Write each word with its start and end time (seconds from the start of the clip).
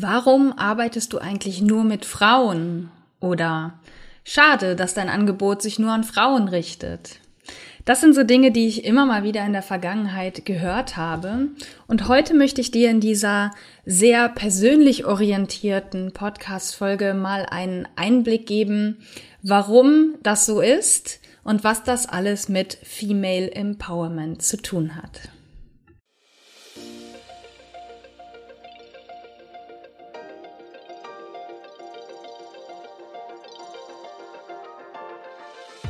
Warum 0.00 0.56
arbeitest 0.56 1.12
du 1.12 1.18
eigentlich 1.18 1.60
nur 1.60 1.82
mit 1.82 2.04
Frauen? 2.04 2.88
Oder 3.18 3.80
schade, 4.22 4.76
dass 4.76 4.94
dein 4.94 5.08
Angebot 5.08 5.60
sich 5.60 5.80
nur 5.80 5.90
an 5.90 6.04
Frauen 6.04 6.46
richtet. 6.46 7.18
Das 7.84 8.00
sind 8.00 8.14
so 8.14 8.22
Dinge, 8.22 8.52
die 8.52 8.68
ich 8.68 8.84
immer 8.84 9.06
mal 9.06 9.24
wieder 9.24 9.44
in 9.44 9.52
der 9.52 9.62
Vergangenheit 9.62 10.46
gehört 10.46 10.96
habe. 10.96 11.48
Und 11.88 12.06
heute 12.06 12.34
möchte 12.34 12.60
ich 12.60 12.70
dir 12.70 12.90
in 12.90 13.00
dieser 13.00 13.50
sehr 13.86 14.28
persönlich 14.28 15.04
orientierten 15.04 16.12
Podcast-Folge 16.12 17.12
mal 17.12 17.46
einen 17.46 17.88
Einblick 17.96 18.46
geben, 18.46 18.98
warum 19.42 20.14
das 20.22 20.46
so 20.46 20.60
ist 20.60 21.18
und 21.42 21.64
was 21.64 21.82
das 21.82 22.08
alles 22.08 22.48
mit 22.48 22.78
Female 22.84 23.50
Empowerment 23.50 24.42
zu 24.42 24.58
tun 24.58 24.94
hat. 24.94 25.22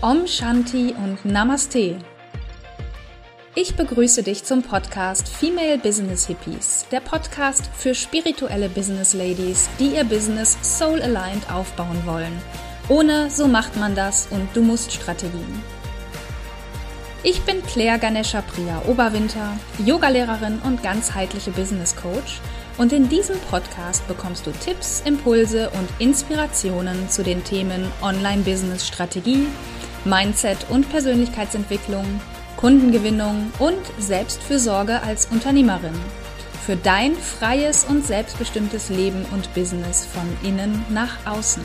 Om 0.01 0.29
Shanti 0.29 0.95
und 0.97 1.25
Namaste. 1.25 1.97
Ich 3.57 3.75
begrüße 3.75 4.23
dich 4.23 4.45
zum 4.45 4.63
Podcast 4.63 5.29
Female 5.29 5.77
Business 5.77 6.29
Hippies, 6.29 6.87
der 6.93 7.01
Podcast 7.01 7.69
für 7.75 7.97
spirituelle 7.97 8.69
Business 8.69 9.13
Ladies, 9.13 9.69
die 9.81 9.97
ihr 9.97 10.05
Business 10.05 10.57
soul 10.63 11.03
aligned 11.03 11.51
aufbauen 11.53 12.01
wollen. 12.05 12.41
Ohne 12.89 13.29
so 13.29 13.49
macht 13.49 13.75
man 13.75 13.97
das 13.97 14.29
und 14.31 14.49
du 14.55 14.63
musst 14.63 14.93
Strategien. 14.93 15.65
Ich 17.25 17.43
bin 17.43 17.61
Claire 17.67 17.99
Ganesha 17.99 18.43
Priya 18.43 18.81
Oberwinter, 18.87 19.59
Yogalehrerin 19.85 20.61
und 20.61 20.85
ganzheitliche 20.85 21.51
Business 21.51 21.97
Coach 21.97 22.39
und 22.77 22.93
in 22.93 23.09
diesem 23.09 23.41
Podcast 23.51 24.07
bekommst 24.07 24.47
du 24.47 24.53
Tipps, 24.53 25.03
Impulse 25.05 25.71
und 25.71 25.89
Inspirationen 25.99 27.11
zu 27.11 27.25
den 27.25 27.43
Themen 27.43 27.91
Online 28.01 28.43
Business 28.43 28.87
Strategie, 28.87 29.49
Mindset 30.05 30.67
und 30.71 30.89
Persönlichkeitsentwicklung, 30.91 32.05
Kundengewinnung 32.57 33.53
und 33.59 33.81
Selbstfürsorge 33.99 35.03
als 35.03 35.27
Unternehmerin. 35.27 35.95
Für 36.65 36.77
dein 36.77 37.15
freies 37.15 37.85
und 37.85 38.05
selbstbestimmtes 38.05 38.91
Leben 38.91 39.25
und 39.33 39.53
Business 39.55 40.07
von 40.07 40.27
innen 40.49 40.85
nach 40.91 41.27
außen. 41.27 41.63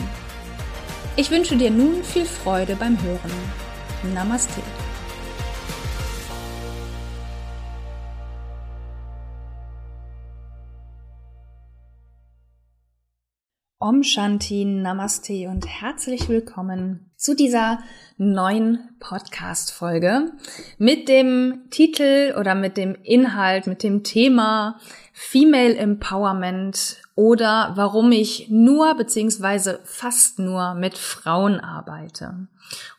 Ich 1.15 1.29
wünsche 1.29 1.57
dir 1.57 1.69
nun 1.69 2.03
viel 2.03 2.25
Freude 2.25 2.75
beim 2.75 3.01
Hören. 3.01 3.31
Namaste. 4.13 4.61
Om 13.79 14.01
Shanti, 14.01 14.63
Namaste 14.63 15.49
und 15.49 15.67
herzlich 15.67 16.29
willkommen 16.29 17.11
zu 17.23 17.35
dieser 17.35 17.79
neuen 18.17 18.97
Podcast-Folge 18.99 20.33
mit 20.77 21.07
dem 21.07 21.69
Titel 21.69 22.35
oder 22.37 22.53
mit 22.53 22.75
dem 22.75 22.95
Inhalt, 23.01 23.65
mit 23.65 23.81
dem 23.81 24.03
Thema 24.03 24.77
Female 25.13 25.73
Empowerment 25.73 26.97
oder 27.15 27.71
warum 27.75 28.11
ich 28.11 28.49
nur 28.49 28.95
beziehungsweise 28.95 29.79
fast 29.85 30.37
nur 30.39 30.73
mit 30.73 30.97
Frauen 30.97 31.61
arbeite. 31.61 32.49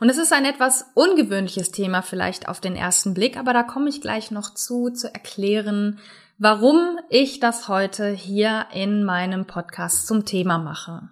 Und 0.01 0.09
es 0.09 0.17
ist 0.17 0.33
ein 0.33 0.47
etwas 0.47 0.87
ungewöhnliches 0.95 1.71
Thema 1.71 2.01
vielleicht 2.01 2.49
auf 2.49 2.61
den 2.61 2.77
ersten 2.77 3.13
Blick, 3.13 3.37
aber 3.37 3.53
da 3.53 3.63
komme 3.63 3.91
ich 3.91 4.01
gleich 4.01 4.31
noch 4.31 4.55
zu, 4.55 4.89
zu 4.89 5.13
erklären, 5.13 5.99
warum 6.39 6.99
ich 7.11 7.41
das 7.41 7.69
heute 7.69 8.09
hier 8.09 8.69
in 8.73 9.05
meinem 9.05 9.45
Podcast 9.45 10.07
zum 10.07 10.25
Thema 10.25 10.57
mache. 10.57 11.11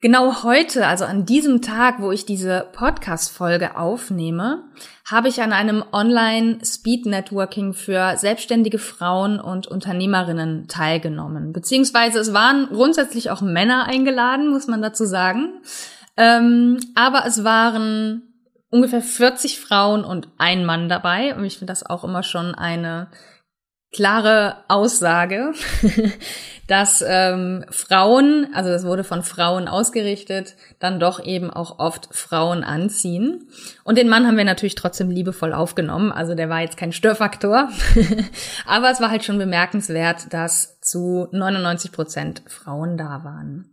Genau 0.00 0.44
heute, 0.44 0.86
also 0.86 1.04
an 1.06 1.26
diesem 1.26 1.60
Tag, 1.60 2.00
wo 2.00 2.12
ich 2.12 2.24
diese 2.24 2.68
Podcast-Folge 2.72 3.76
aufnehme, 3.76 4.62
habe 5.04 5.26
ich 5.26 5.42
an 5.42 5.52
einem 5.52 5.82
Online-Speed-Networking 5.90 7.74
für 7.74 8.16
selbstständige 8.16 8.78
Frauen 8.78 9.40
und 9.40 9.66
Unternehmerinnen 9.66 10.68
teilgenommen. 10.68 11.52
Beziehungsweise 11.52 12.20
es 12.20 12.32
waren 12.32 12.68
grundsätzlich 12.68 13.32
auch 13.32 13.40
Männer 13.40 13.86
eingeladen, 13.88 14.50
muss 14.50 14.68
man 14.68 14.82
dazu 14.82 15.04
sagen. 15.04 15.62
Ähm, 16.16 16.78
aber 16.94 17.24
es 17.26 17.42
waren 17.42 18.22
ungefähr 18.70 19.02
40 19.02 19.58
Frauen 19.58 20.04
und 20.04 20.28
ein 20.38 20.64
Mann 20.64 20.88
dabei. 20.88 21.34
Und 21.34 21.44
ich 21.44 21.58
finde 21.58 21.72
das 21.72 21.84
auch 21.84 22.04
immer 22.04 22.22
schon 22.22 22.54
eine 22.54 23.08
klare 23.92 24.64
Aussage, 24.68 25.52
dass 26.66 27.02
ähm, 27.06 27.64
Frauen, 27.70 28.48
also 28.52 28.68
das 28.68 28.84
wurde 28.84 29.02
von 29.02 29.22
Frauen 29.22 29.68
ausgerichtet, 29.68 30.56
dann 30.78 31.00
doch 31.00 31.24
eben 31.24 31.50
auch 31.50 31.78
oft 31.78 32.08
Frauen 32.14 32.62
anziehen. 32.62 33.48
Und 33.84 33.96
den 33.96 34.08
Mann 34.08 34.26
haben 34.26 34.36
wir 34.36 34.44
natürlich 34.44 34.74
trotzdem 34.74 35.10
liebevoll 35.10 35.54
aufgenommen, 35.54 36.12
also 36.12 36.34
der 36.34 36.50
war 36.50 36.60
jetzt 36.60 36.76
kein 36.76 36.92
Störfaktor, 36.92 37.70
aber 38.66 38.90
es 38.90 39.00
war 39.00 39.10
halt 39.10 39.24
schon 39.24 39.38
bemerkenswert, 39.38 40.32
dass 40.32 40.80
zu 40.80 41.28
99 41.32 41.90
Prozent 41.92 42.42
Frauen 42.46 42.98
da 42.98 43.24
waren. 43.24 43.70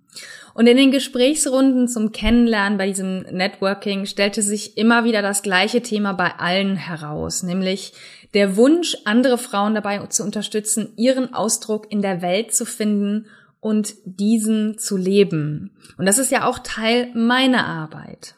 Und 0.55 0.67
in 0.67 0.77
den 0.77 0.89
Gesprächsrunden 0.89 1.89
zum 1.89 2.13
Kennenlernen 2.13 2.77
bei 2.77 2.87
diesem 2.87 3.23
Networking 3.23 4.05
stellte 4.05 4.41
sich 4.41 4.77
immer 4.77 5.03
wieder 5.03 5.21
das 5.21 5.43
gleiche 5.43 5.81
Thema 5.81 6.13
bei 6.13 6.31
allen 6.37 6.77
heraus, 6.77 7.43
nämlich 7.43 7.91
der 8.33 8.55
Wunsch, 8.55 8.95
andere 9.03 9.37
Frauen 9.37 9.75
dabei 9.75 9.99
zu 10.07 10.23
unterstützen, 10.23 10.93
ihren 10.95 11.33
Ausdruck 11.33 11.91
in 11.91 12.01
der 12.01 12.21
Welt 12.21 12.55
zu 12.55 12.65
finden 12.65 13.25
und 13.59 13.95
diesen 14.05 14.77
zu 14.77 14.95
leben. 14.95 15.71
Und 15.97 16.05
das 16.05 16.19
ist 16.19 16.31
ja 16.31 16.47
auch 16.47 16.59
Teil 16.59 17.09
meiner 17.13 17.65
Arbeit. 17.67 18.35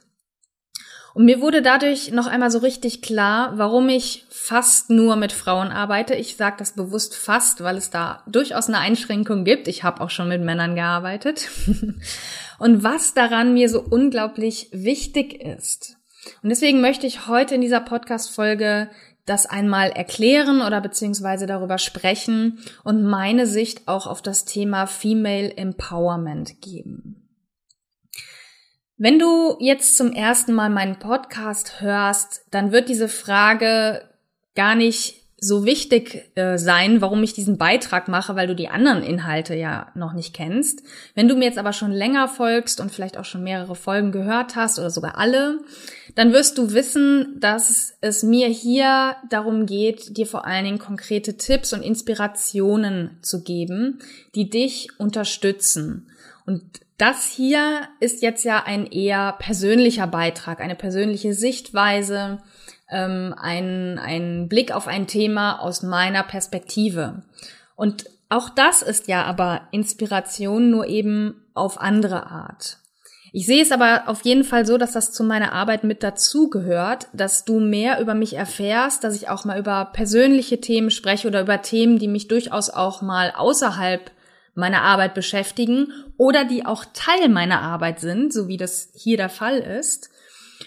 Und 1.18 1.26
mir 1.26 1.42
wurde 1.42 1.64
dadurch 1.64 2.12
noch 2.12 2.28
einmal 2.28 2.52
so 2.52 2.60
richtig 2.60 3.02
klar, 3.02 3.54
warum 3.56 3.90
ich 3.90 4.28
fast 4.30 4.92
nur 4.92 5.16
mit 5.16 5.32
Frauen 5.32 5.70
arbeite. 5.70 6.14
Ich 6.14 6.36
sage 6.36 6.58
das 6.60 6.74
bewusst 6.74 7.16
fast, 7.16 7.64
weil 7.64 7.76
es 7.76 7.90
da 7.90 8.22
durchaus 8.28 8.68
eine 8.68 8.78
Einschränkung 8.78 9.44
gibt. 9.44 9.68
Ich 9.68 9.84
habe 9.84 10.02
auch 10.02 10.12
schon 10.12 10.28
mit 10.28 10.44
Männern 10.44 10.76
gearbeitet. 10.76 11.50
Und 12.60 12.84
was 12.84 13.16
daran 13.16 13.56
mir 13.56 13.68
so 13.68 13.82
unglaublich 13.82 14.70
wichtig 14.72 15.42
ist. 15.42 15.98
Und 16.44 16.50
deswegen 16.50 16.82
möchte 16.82 17.08
ich 17.08 17.28
heute 17.28 17.56
in 17.56 17.62
dieser 17.62 17.82
Podcast-Folge 17.82 18.88
das 19.26 19.48
einmal 19.48 19.90
erklären 19.90 20.62
oder 20.62 20.82
beziehungsweise 20.82 21.48
darüber 21.48 21.80
sprechen 21.80 22.60
und 22.84 23.02
meine 23.02 23.48
Sicht 23.48 23.88
auch 23.88 24.06
auf 24.06 24.22
das 24.22 24.46
Thema 24.46 24.86
Female 24.86 25.58
Empowerment 25.58 26.62
geben. 26.62 27.27
Wenn 28.98 29.20
du 29.20 29.58
jetzt 29.60 29.96
zum 29.96 30.12
ersten 30.12 30.54
Mal 30.54 30.72
meinen 30.72 30.98
Podcast 30.98 31.82
hörst, 31.82 32.42
dann 32.50 32.72
wird 32.72 32.90
diese 32.90 33.08
Frage 33.08 34.02
gar 34.56 34.74
nicht 34.74 35.22
so 35.40 35.66
wichtig 35.66 36.32
äh, 36.34 36.58
sein, 36.58 37.00
warum 37.00 37.22
ich 37.22 37.34
diesen 37.34 37.60
Beitrag 37.60 38.08
mache, 38.08 38.36
weil 38.36 38.48
du 38.48 38.56
die 38.56 38.70
anderen 38.70 39.04
Inhalte 39.04 39.54
ja 39.54 39.92
noch 39.94 40.14
nicht 40.14 40.34
kennst. 40.34 40.82
Wenn 41.14 41.28
du 41.28 41.36
mir 41.36 41.46
jetzt 41.46 41.60
aber 41.60 41.74
schon 41.74 41.92
länger 41.92 42.28
folgst 42.28 42.82
und 42.82 42.92
vielleicht 42.92 43.20
auch 43.20 43.26
schon 43.26 43.44
mehrere 43.44 43.76
Folgen 43.76 44.12
gehört 44.12 44.56
hast 44.56 44.80
oder 44.80 44.90
sogar 44.90 45.20
alle, 45.20 45.60
dann 46.16 46.34
wirst 46.34 46.58
du 46.58 46.74
wissen, 46.74 47.40
dass 47.40 47.94
es 48.02 48.24
mir 48.24 48.48
hier 48.48 49.16
darum 49.30 49.68
geht, 49.68 50.18
dir 50.18 50.26
vor 50.26 50.48
allen 50.48 50.66
Dingen 50.66 50.80
konkrete 50.80 51.38
Tipps 51.38 51.72
und 51.72 51.84
Inspirationen 51.84 53.20
zu 53.22 53.44
geben, 53.44 54.00
die 54.34 54.50
dich 54.50 54.90
unterstützen. 54.98 56.08
Und 56.48 56.64
das 56.98 57.28
hier 57.28 57.88
ist 58.00 58.22
jetzt 58.22 58.44
ja 58.44 58.64
ein 58.66 58.88
eher 58.88 59.34
persönlicher 59.40 60.08
Beitrag, 60.08 60.60
eine 60.62 60.76
persönliche 60.76 61.34
Sichtweise, 61.34 62.40
ähm, 62.90 63.36
ein, 63.38 64.00
ein 64.00 64.48
Blick 64.50 64.72
auf 64.72 64.88
ein 64.88 65.08
Thema 65.08 65.60
aus 65.60 65.84
meiner 65.84 66.24
Perspektive. 66.24 67.24
Und 67.76 68.06
auch 68.30 68.50
das 68.50 68.82
ist 68.82 69.08
ja 69.08 69.24
aber 69.26 69.62
Inspiration 69.72 70.72
nur 70.72 70.88
eben 70.88 71.46
auf 71.54 71.80
andere 71.80 72.28
Art. 72.28 72.80
Ich 73.32 73.46
sehe 73.46 73.62
es 73.62 73.72
aber 73.72 74.04
auf 74.08 74.22
jeden 74.22 74.44
Fall 74.44 74.66
so, 74.66 74.78
dass 74.78 74.94
das 74.94 75.12
zu 75.12 75.24
meiner 75.24 75.54
Arbeit 75.54 75.84
mit 75.84 76.02
dazugehört, 76.02 77.08
dass 77.14 77.46
du 77.46 77.60
mehr 77.60 78.00
über 78.02 78.16
mich 78.16 78.36
erfährst, 78.36 79.04
dass 79.04 79.16
ich 79.16 79.30
auch 79.30 79.46
mal 79.46 79.60
über 79.60 79.86
persönliche 79.94 80.60
Themen 80.62 80.90
spreche 80.90 81.28
oder 81.28 81.42
über 81.42 81.62
Themen, 81.62 82.00
die 82.00 82.08
mich 82.08 82.28
durchaus 82.28 82.70
auch 82.70 83.02
mal 83.02 83.34
außerhalb 83.36 84.12
meiner 84.58 84.82
Arbeit 84.82 85.14
beschäftigen 85.14 85.92
oder 86.18 86.44
die 86.44 86.66
auch 86.66 86.86
Teil 86.94 87.30
meiner 87.30 87.62
Arbeit 87.62 88.00
sind, 88.00 88.34
so 88.34 88.48
wie 88.48 88.58
das 88.58 88.90
hier 88.96 89.18
der 89.18 89.30
Fall 89.30 89.60
ist. 89.60 90.10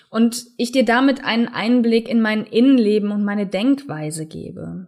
Und 0.08 0.46
ich 0.56 0.72
dir 0.72 0.84
damit 0.84 1.25
einen 1.25 1.48
Einblick 1.48 2.08
in 2.08 2.20
mein 2.20 2.44
Innenleben 2.44 3.10
und 3.10 3.25
meine 3.25 3.46
Denkweise 3.46 4.26
gebe, 4.26 4.87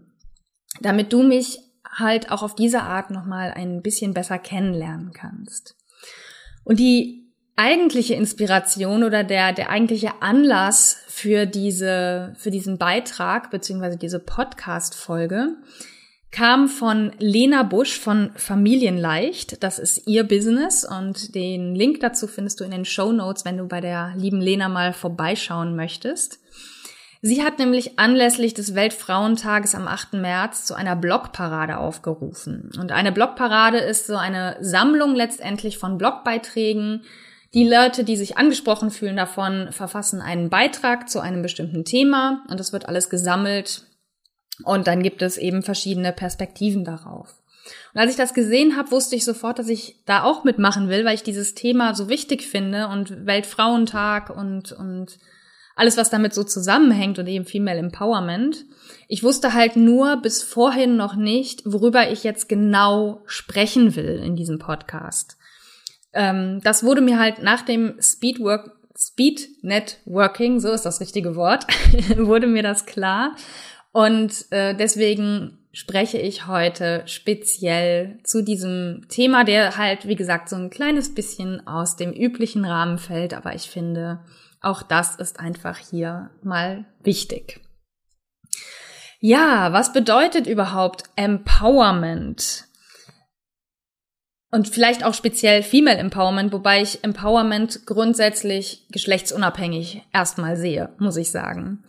damit 0.81 1.13
du 1.13 1.23
mich 1.23 1.59
halt 1.91 2.31
auch 2.31 2.43
auf 2.43 2.55
diese 2.55 2.83
Art 2.83 3.11
nochmal 3.11 3.51
ein 3.51 3.83
bisschen 3.83 4.15
besser 4.15 4.39
kennenlernen 4.39 5.13
kannst. 5.13 5.77
Und 6.65 6.79
die 6.79 7.23
eigentliche 7.57 8.15
Inspiration 8.15 9.05
oder 9.05 9.25
der, 9.25 9.53
der 9.53 9.71
eigentliche 9.71 10.23
Anlass 10.23 10.97
für 11.09 11.47
diese, 11.47 12.35
für 12.37 12.51
diesen 12.51 12.79
Beitrag 12.79 13.51
beziehungsweise 13.51 13.99
diese 13.99 14.21
Podcast-Folge 14.21 15.57
kam 16.33 16.69
von 16.69 17.13
Lena 17.19 17.63
Busch 17.63 18.01
von 18.01 18.31
Familienleicht. 18.35 19.63
Das 19.63 19.79
ist 19.79 20.09
ihr 20.09 20.25
Business 20.25 20.85
und 20.85 21.35
den 21.35 21.75
Link 21.75 22.01
dazu 22.01 22.27
findest 22.27 22.59
du 22.59 22.65
in 22.65 22.71
den 22.71 22.87
Show 22.87 23.13
Notes, 23.13 23.45
wenn 23.45 23.59
du 23.59 23.69
bei 23.69 23.83
der 23.83 24.15
lieben 24.17 24.41
Lena 24.41 24.69
mal 24.71 24.95
vorbeischauen 24.95 25.77
möchtest. 25.77 26.41
Sie 27.21 27.45
hat 27.45 27.59
nämlich 27.59 27.99
anlässlich 28.01 28.55
des 28.55 28.75
Weltfrauentages 28.75 29.77
am 29.77 29.87
8. 29.87 30.15
März 30.15 30.65
zu 30.65 30.75
einer 30.75 30.97
Blogparade 30.97 31.77
aufgerufen. 31.77 32.71
Und 32.81 32.91
eine 32.91 33.13
Blogparade 33.13 33.79
ist 33.79 34.07
so 34.07 34.17
eine 34.17 34.57
Sammlung 34.61 35.15
letztendlich 35.15 35.79
von 35.79 35.99
Blogbeiträgen. 35.99 37.03
Die 37.55 37.69
Leute, 37.69 38.03
die 38.03 38.17
sich 38.17 38.39
angesprochen 38.39 38.91
fühlen 38.91 39.17
davon, 39.17 39.69
verfassen 39.71 40.23
einen 40.23 40.49
Beitrag 40.49 41.11
zu 41.11 41.21
einem 41.21 41.43
bestimmten 41.43 41.85
Thema 41.85 42.43
und 42.49 42.59
das 42.59 42.73
wird 42.73 42.89
alles 42.89 43.11
gesammelt 43.11 43.85
und 44.65 44.87
dann 44.87 45.03
gibt 45.03 45.23
es 45.23 45.37
eben 45.37 45.63
verschiedene 45.63 46.13
Perspektiven 46.13 46.85
darauf. 46.85 47.35
Und 47.95 48.01
als 48.01 48.11
ich 48.11 48.17
das 48.17 48.35
gesehen 48.35 48.77
habe, 48.77 48.91
wusste 48.91 49.17
ich 49.17 49.25
sofort, 49.25 49.59
dass 49.59 49.69
ich 49.69 49.97
da 50.07 50.25
auch 50.25 50.45
mitmachen 50.45 50.89
will, 50.89 51.05
weil 51.05 51.15
ich 51.15 51.23
dieses 51.23 51.55
Thema 51.55 51.95
so 51.95 52.09
wichtig 52.09 52.47
finde 52.47 52.89
und 52.89 53.27
Weltfrauentag 53.27 54.31
und, 54.31 54.73
und 54.73 55.19
alles, 55.75 55.97
was 55.97 56.11
damit 56.11 56.35
so 56.35 56.45
zusammenhängt 56.45 57.19
und 57.19 57.27
eben 57.27 57.45
Female 57.45 57.79
Empowerment. 57.79 58.65
Ich 59.09 59.23
wusste 59.23 59.55
halt 59.55 59.77
nur 59.77 60.17
bis 60.17 60.43
vorhin 60.43 60.97
noch 60.97 61.15
nicht, 61.15 61.63
worüber 61.65 62.11
ich 62.11 62.25
jetzt 62.25 62.49
genau 62.49 63.23
sprechen 63.27 63.95
will 63.95 64.21
in 64.25 64.37
diesem 64.37 64.59
Podcast. 64.59 65.37
Ähm, 66.13 66.61
das 66.63 66.85
wurde 66.85 67.01
mir 67.01 67.19
halt 67.19 67.43
nach 67.43 67.63
dem 67.63 67.95
Speedwork, 68.01 68.73
Speed 68.97 69.49
Networking, 69.63 70.61
so 70.61 70.71
ist 70.71 70.83
das 70.83 71.01
richtige 71.01 71.35
Wort, 71.35 71.67
wurde 72.17 72.47
mir 72.47 72.63
das 72.63 72.87
klar. 72.87 73.35
Und 73.93 74.51
äh, 74.51 74.75
deswegen 74.75 75.59
spreche 75.73 76.19
ich 76.19 76.47
heute 76.47 77.03
speziell 77.07 78.19
zu 78.25 78.43
diesem 78.43 79.07
Thema, 79.09 79.45
der 79.45 79.77
halt, 79.77 80.07
wie 80.07 80.17
gesagt, 80.17 80.49
so 80.49 80.57
ein 80.57 80.71
kleines 80.71 81.15
bisschen 81.15 81.67
aus 81.67 81.97
dem 81.97 82.13
üblichen 82.13 82.65
Rahmen 82.65 82.99
fällt, 82.99 83.35
aber 83.35 83.55
ich 83.55 83.71
finde, 83.71 84.21
auch 84.61 84.83
das 84.83 85.17
ist 85.17 85.41
einfach 85.41 85.79
hier 85.79 86.31
mal 86.43 86.85
wichtig. 87.03 87.61
Ja, 89.21 89.73
was 89.73 89.93
bedeutet 89.93 90.47
überhaupt 90.47 91.05
Empowerment? 91.17 92.65
Und 94.51 94.69
vielleicht 94.69 95.05
auch 95.05 95.15
speziell 95.15 95.63
Female 95.63 95.97
Empowerment, 95.97 96.53
wobei 96.53 96.83
ich 96.83 97.03
Empowerment 97.03 97.87
grundsätzlich 97.87 98.87
geschlechtsunabhängig 98.91 100.03
erstmal 100.13 100.57
sehe, 100.57 100.95
muss 100.99 101.17
ich 101.17 101.31
sagen. 101.31 101.85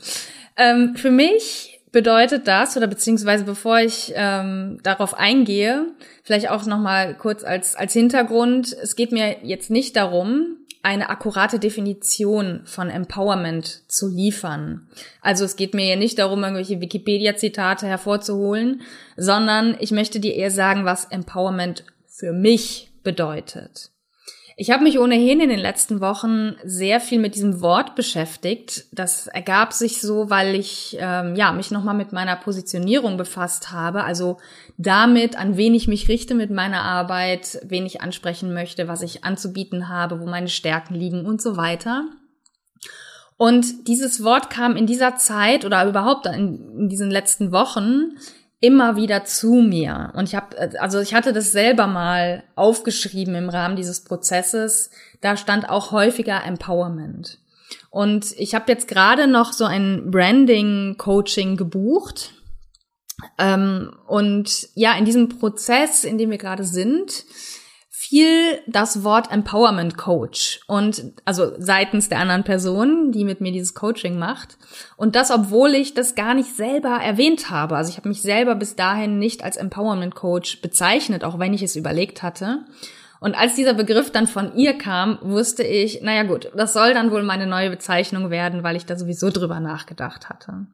Ähm, 0.55 0.95
für 0.95 1.11
mich 1.11 1.81
bedeutet 1.93 2.47
das, 2.47 2.75
oder 2.75 2.87
beziehungsweise 2.87 3.45
bevor 3.45 3.79
ich 3.79 4.11
ähm, 4.15 4.79
darauf 4.83 5.13
eingehe, 5.13 5.85
vielleicht 6.23 6.49
auch 6.49 6.65
nochmal 6.65 7.15
kurz 7.15 7.45
als, 7.45 7.75
als 7.75 7.93
Hintergrund, 7.93 8.75
es 8.81 8.97
geht 8.97 9.13
mir 9.13 9.37
jetzt 9.43 9.69
nicht 9.69 9.95
darum, 9.95 10.57
eine 10.81 11.09
akkurate 11.09 11.59
Definition 11.59 12.63
von 12.65 12.89
Empowerment 12.89 13.89
zu 13.89 14.09
liefern. 14.09 14.89
Also 15.21 15.45
es 15.45 15.55
geht 15.55 15.73
mir 15.73 15.85
hier 15.85 15.95
nicht 15.95 16.19
darum, 16.19 16.43
irgendwelche 16.43 16.81
Wikipedia-Zitate 16.81 17.87
hervorzuholen, 17.87 18.81
sondern 19.15 19.77
ich 19.79 19.91
möchte 19.91 20.19
dir 20.19 20.33
eher 20.33 20.51
sagen, 20.51 20.83
was 20.83 21.05
Empowerment 21.05 21.85
für 22.07 22.33
mich 22.33 22.91
bedeutet. 23.03 23.92
Ich 24.55 24.69
habe 24.69 24.83
mich 24.83 24.99
ohnehin 24.99 25.39
in 25.39 25.49
den 25.49 25.59
letzten 25.59 25.99
Wochen 25.99 26.55
sehr 26.63 26.99
viel 26.99 27.19
mit 27.19 27.33
diesem 27.33 27.61
Wort 27.61 27.95
beschäftigt. 27.95 28.85
Das 28.91 29.25
ergab 29.27 29.73
sich 29.73 29.99
so, 29.99 30.29
weil 30.29 30.53
ich 30.53 30.95
ähm, 30.99 31.35
ja 31.35 31.51
mich 31.51 31.71
nochmal 31.71 31.95
mit 31.95 32.13
meiner 32.13 32.35
Positionierung 32.35 33.17
befasst 33.17 33.71
habe. 33.71 34.03
Also 34.03 34.37
damit, 34.77 35.37
an 35.37 35.57
wen 35.57 35.73
ich 35.73 35.87
mich 35.87 36.07
richte 36.07 36.35
mit 36.35 36.51
meiner 36.51 36.83
Arbeit, 36.83 37.59
wen 37.63 37.85
ich 37.85 38.01
ansprechen 38.01 38.53
möchte, 38.53 38.87
was 38.87 39.01
ich 39.01 39.23
anzubieten 39.23 39.89
habe, 39.89 40.19
wo 40.19 40.27
meine 40.27 40.49
Stärken 40.49 40.93
liegen 40.93 41.25
und 41.25 41.41
so 41.41 41.57
weiter. 41.57 42.05
Und 43.37 43.87
dieses 43.87 44.23
Wort 44.23 44.51
kam 44.51 44.75
in 44.75 44.85
dieser 44.85 45.15
Zeit 45.15 45.65
oder 45.65 45.87
überhaupt 45.87 46.27
in, 46.27 46.77
in 46.77 46.89
diesen 46.89 47.09
letzten 47.09 47.51
Wochen 47.51 48.17
immer 48.63 48.95
wieder 48.95 49.25
zu 49.25 49.55
mir. 49.55 50.13
Und 50.15 50.29
ich 50.29 50.35
habe, 50.35 50.79
also 50.79 51.01
ich 51.01 51.13
hatte 51.13 51.33
das 51.33 51.51
selber 51.51 51.85
mal 51.85 52.45
aufgeschrieben 52.55 53.35
im 53.35 53.49
Rahmen 53.49 53.75
dieses 53.75 54.05
Prozesses. 54.05 54.89
Da 55.19 55.35
stand 55.35 55.67
auch 55.67 55.91
häufiger 55.91 56.41
Empowerment. 56.45 57.39
Und 57.89 58.31
ich 58.37 58.55
habe 58.55 58.71
jetzt 58.71 58.87
gerade 58.87 59.27
noch 59.27 59.51
so 59.51 59.65
ein 59.65 60.09
Branding-Coaching 60.11 61.57
gebucht. 61.57 62.35
Ähm, 63.37 63.93
und 64.07 64.69
ja, 64.75 64.95
in 64.97 65.03
diesem 65.03 65.27
Prozess, 65.27 66.05
in 66.05 66.17
dem 66.17 66.31
wir 66.31 66.37
gerade 66.37 66.63
sind, 66.63 67.25
viel 68.13 68.59
das 68.67 69.03
Wort 69.03 69.31
Empowerment 69.31 69.97
Coach 69.97 70.59
und 70.67 71.03
also 71.25 71.53
seitens 71.57 72.09
der 72.09 72.19
anderen 72.19 72.43
Person, 72.43 73.11
die 73.11 73.25
mit 73.25 73.41
mir 73.41 73.51
dieses 73.51 73.73
Coaching 73.73 74.19
macht. 74.19 74.55
Und 74.97 75.15
das, 75.15 75.31
obwohl 75.31 75.71
ich 75.71 75.95
das 75.95 76.13
gar 76.13 76.35
nicht 76.35 76.55
selber 76.55 76.99
erwähnt 77.03 77.49
habe. 77.49 77.75
Also 77.75 77.89
ich 77.89 77.97
habe 77.97 78.09
mich 78.09 78.21
selber 78.21 78.53
bis 78.53 78.75
dahin 78.75 79.17
nicht 79.17 79.43
als 79.43 79.57
Empowerment 79.57 80.13
Coach 80.13 80.61
bezeichnet, 80.61 81.23
auch 81.23 81.39
wenn 81.39 81.55
ich 81.55 81.63
es 81.63 81.75
überlegt 81.75 82.21
hatte. 82.21 82.59
Und 83.19 83.33
als 83.33 83.55
dieser 83.55 83.73
Begriff 83.73 84.11
dann 84.11 84.27
von 84.27 84.55
ihr 84.55 84.77
kam, 84.77 85.17
wusste 85.23 85.63
ich, 85.63 86.03
naja 86.03 86.21
gut, 86.21 86.51
das 86.55 86.73
soll 86.73 86.93
dann 86.93 87.09
wohl 87.09 87.23
meine 87.23 87.47
neue 87.47 87.71
Bezeichnung 87.71 88.29
werden, 88.29 88.61
weil 88.61 88.75
ich 88.75 88.85
da 88.85 88.95
sowieso 88.95 89.31
drüber 89.31 89.59
nachgedacht 89.59 90.29
hatte. 90.29 90.67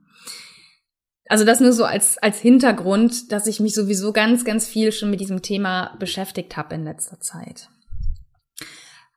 Also 1.30 1.46
das 1.46 1.60
nur 1.60 1.72
so 1.72 1.86
als, 1.86 2.18
als 2.18 2.40
Hintergrund, 2.40 3.31
dass 3.31 3.46
ich 3.46 3.60
mich 3.60 3.76
sowieso 3.76 4.12
ganz, 4.12 4.44
ganz 4.44 4.68
viel 4.68 4.92
schon 4.92 5.12
mit 5.12 5.20
diesem 5.20 5.44
Thema 5.44 5.96
beschäftigt 6.00 6.58
habe 6.58 6.74
in 6.74 6.84
letzter 6.84 7.20
Zeit. 7.20 7.70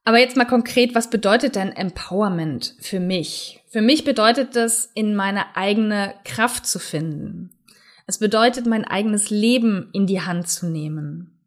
Aber 0.04 0.18
jetzt 0.18 0.36
mal 0.36 0.44
konkret, 0.44 0.94
was 0.94 1.08
bedeutet 1.08 1.56
denn 1.56 1.72
Empowerment 1.72 2.74
für 2.80 3.00
mich? 3.00 3.60
Für 3.68 3.80
mich 3.80 4.04
bedeutet 4.04 4.56
das, 4.56 4.90
in 4.94 5.16
meine 5.16 5.56
eigene 5.56 6.14
Kraft 6.24 6.66
zu 6.66 6.78
finden. 6.78 7.50
Es 8.06 8.18
bedeutet, 8.18 8.66
mein 8.66 8.84
eigenes 8.84 9.30
Leben 9.30 9.88
in 9.92 10.06
die 10.06 10.20
Hand 10.20 10.48
zu 10.48 10.66
nehmen. 10.66 11.38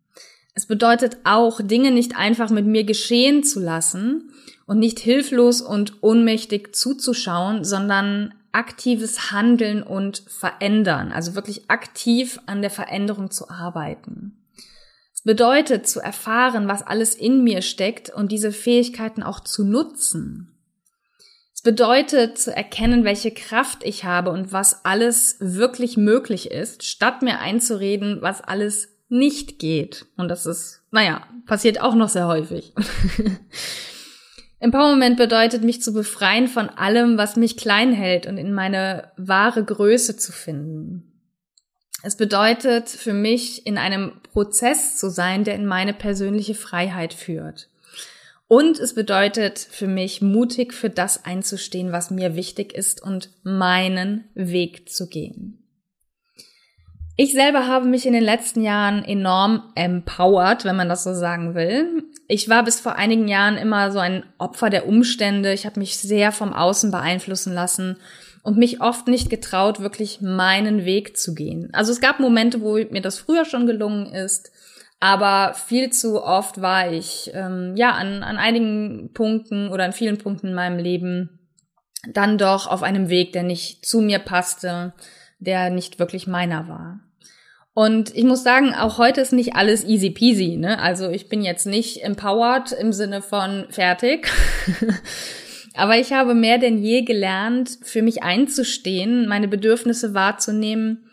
Es 0.56 0.66
bedeutet 0.66 1.18
auch, 1.26 1.62
Dinge 1.62 1.92
nicht 1.92 2.18
einfach 2.18 2.50
mit 2.50 2.66
mir 2.66 2.86
geschehen 2.86 3.44
zu 3.44 3.60
lassen 3.60 4.32
und 4.66 4.80
nicht 4.80 4.98
hilflos 4.98 5.62
und 5.62 6.02
ohnmächtig 6.02 6.74
zuzuschauen, 6.76 7.64
sondern 7.64 8.34
aktives 8.56 9.32
Handeln 9.32 9.84
und 9.84 10.24
Verändern, 10.28 11.12
also 11.12 11.36
wirklich 11.36 11.70
aktiv 11.70 12.40
an 12.46 12.62
der 12.62 12.72
Veränderung 12.72 13.30
zu 13.30 13.50
arbeiten. 13.50 14.46
Es 15.14 15.22
bedeutet 15.24 15.88
zu 15.88 16.00
erfahren, 16.00 16.68
was 16.68 16.82
alles 16.82 17.16
in 17.16 17.44
mir 17.44 17.62
steckt 17.62 18.10
und 18.10 18.32
diese 18.32 18.54
Fähigkeiten 18.54 19.24
auch 19.24 19.42
zu 19.42 19.66
nutzen. 19.66 20.58
Es 21.54 21.62
bedeutet 21.62 22.38
zu 22.38 22.56
erkennen, 22.56 23.04
welche 23.04 23.32
Kraft 23.32 23.84
ich 23.84 24.06
habe 24.06 24.32
und 24.32 24.54
was 24.54 24.86
alles 24.86 25.36
wirklich 25.40 25.98
möglich 25.98 26.50
ist, 26.50 26.84
statt 26.84 27.22
mir 27.24 27.40
einzureden, 27.40 28.22
was 28.22 28.42
alles 28.42 28.88
nicht 29.10 29.60
geht. 29.60 30.06
Und 30.16 30.30
das 30.30 30.46
ist, 30.46 30.82
naja, 30.92 31.28
passiert 31.46 31.82
auch 31.82 31.96
noch 31.96 32.10
sehr 32.10 32.28
häufig. 32.28 32.74
Empowerment 34.60 35.18
bedeutet, 35.18 35.64
mich 35.64 35.82
zu 35.82 35.94
befreien 35.94 36.48
von 36.48 36.70
allem, 36.70 37.18
was 37.18 37.36
mich 37.36 37.58
klein 37.58 37.92
hält 37.92 38.26
und 38.26 38.38
in 38.38 38.54
meine 38.54 39.12
wahre 39.18 39.64
Größe 39.64 40.16
zu 40.18 40.32
finden. 40.32 41.12
Es 42.04 42.16
bedeutet 42.16 42.88
für 42.88 43.14
mich, 43.14 43.66
in 43.66 43.78
einem 43.78 44.22
Prozess 44.32 44.98
zu 44.98 45.10
sein, 45.10 45.44
der 45.44 45.56
in 45.56 45.66
meine 45.66 45.94
persönliche 45.94 46.56
Freiheit 46.56 47.14
führt. 47.14 47.70
Und 48.48 48.80
es 48.80 48.94
bedeutet 48.94 49.58
für 49.58 49.88
mich, 49.88 50.22
mutig 50.22 50.74
für 50.74 50.92
das 50.92 51.26
einzustehen, 51.26 51.92
was 51.92 52.12
mir 52.12 52.36
wichtig 52.36 52.74
ist 52.74 53.02
und 53.02 53.32
meinen 53.44 54.26
Weg 54.36 54.90
zu 54.90 55.10
gehen. 55.10 55.65
Ich 57.18 57.32
selber 57.32 57.68
habe 57.68 57.86
mich 57.86 58.06
in 58.06 58.12
den 58.12 58.24
letzten 58.24 58.62
Jahren 58.62 59.04
enorm 59.06 59.72
empowered, 59.76 60.66
wenn 60.66 60.76
man 60.76 60.90
das 60.90 61.06
so 61.06 61.14
sagen 61.14 61.56
will. 61.56 62.04
Ich 62.28 62.50
war 62.50 62.64
bis 62.64 62.82
vor 62.82 62.96
einigen 62.96 63.30
Jahren 63.30 63.56
immer 63.56 63.92
so 63.92 64.00
ein 64.00 64.26
Opfer 64.38 64.70
der 64.70 64.86
Umstände. 64.86 65.54
Ich 65.54 65.66
habe 65.66 65.80
mich 65.80 65.98
sehr 65.98 66.34
vom 66.34 66.52
Außen 66.52 66.92
beeinflussen 66.92 67.54
lassen 67.54 67.98
und 68.44 68.58
mich 68.58 68.82
oft 68.82 69.08
nicht 69.08 69.30
getraut, 69.30 69.80
wirklich 69.80 70.20
meinen 70.20 70.84
Weg 70.84 71.16
zu 71.18 71.34
gehen. 71.34 71.70
Also 71.72 71.94
es 71.94 72.02
gab 72.02 72.20
Momente, 72.20 72.62
wo 72.62 72.74
mir 72.74 73.02
das 73.02 73.20
früher 73.20 73.46
schon 73.46 73.66
gelungen 73.66 74.08
ist, 74.14 74.52
aber 75.00 75.54
viel 75.54 75.92
zu 75.92 76.22
oft 76.22 76.62
war 76.62 76.92
ich 76.92 77.32
ähm, 77.34 77.76
ja 77.78 77.92
an, 77.92 78.24
an 78.24 78.38
einigen 78.38 79.12
Punkten 79.14 79.70
oder 79.70 79.86
an 79.86 79.94
vielen 79.94 80.18
Punkten 80.18 80.48
in 80.48 80.54
meinem 80.54 80.80
Leben 80.80 81.40
dann 82.12 82.38
doch 82.38 82.68
auf 82.68 82.84
einem 82.84 83.10
Weg, 83.10 83.34
der 83.34 83.44
nicht 83.44 83.86
zu 83.86 84.02
mir 84.02 84.20
passte, 84.20 84.94
der 85.40 85.70
nicht 85.70 86.00
wirklich 86.00 86.28
meiner 86.28 86.68
war. 86.68 87.00
Und 87.74 88.16
ich 88.16 88.24
muss 88.24 88.42
sagen, 88.42 88.74
auch 88.74 88.98
heute 88.98 89.20
ist 89.20 89.34
nicht 89.34 89.56
alles 89.56 89.84
easy 89.84 90.10
peasy. 90.10 90.56
Ne? 90.56 90.80
Also 90.80 91.10
ich 91.10 91.28
bin 91.28 91.44
jetzt 91.44 91.66
nicht 91.66 92.04
empowered 92.04 92.72
im 92.72 92.94
Sinne 92.94 93.22
von 93.22 93.66
fertig. 93.70 94.32
Aber 95.76 95.98
ich 95.98 96.14
habe 96.14 96.36
mehr 96.36 96.58
denn 96.58 96.78
je 96.78 97.02
gelernt, 97.02 97.78
für 97.84 98.02
mich 98.02 98.24
einzustehen, 98.24 99.28
meine 99.28 99.50
Bedürfnisse 99.50 100.14
wahrzunehmen, 100.14 101.10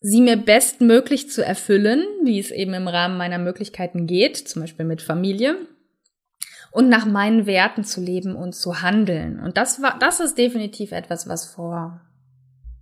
sie 0.00 0.20
mir 0.20 0.36
bestmöglich 0.36 1.30
zu 1.30 1.44
erfüllen, 1.44 2.04
wie 2.24 2.40
es 2.40 2.50
eben 2.50 2.74
im 2.74 2.88
Rahmen 2.88 3.16
meiner 3.16 3.38
Möglichkeiten 3.38 4.08
geht, 4.08 4.36
zum 4.36 4.62
Beispiel 4.62 4.84
mit 4.84 5.00
Familie, 5.00 5.56
und 6.72 6.88
nach 6.88 7.06
meinen 7.06 7.46
Werten 7.46 7.84
zu 7.84 8.00
leben 8.00 8.34
und 8.34 8.52
zu 8.52 8.82
handeln. 8.82 9.38
Und 9.38 9.56
das 9.56 9.80
war, 9.80 9.96
das 10.00 10.18
ist 10.18 10.36
definitiv 10.36 10.90
etwas, 10.90 11.28
was 11.28 11.46
vor, 11.46 12.00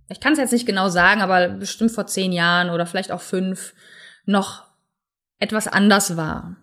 ich 0.09 0.19
kann 0.19 0.33
es 0.33 0.39
jetzt 0.39 0.53
nicht 0.53 0.65
genau 0.65 0.89
sagen, 0.89 1.21
aber 1.21 1.49
bestimmt 1.49 1.91
vor 1.91 2.07
zehn 2.07 2.31
Jahren 2.31 2.69
oder 2.69 2.85
vielleicht 2.85 3.11
auch 3.11 3.21
fünf 3.21 3.73
noch 4.25 4.65
etwas 5.39 5.67
anders 5.67 6.17
war. 6.17 6.57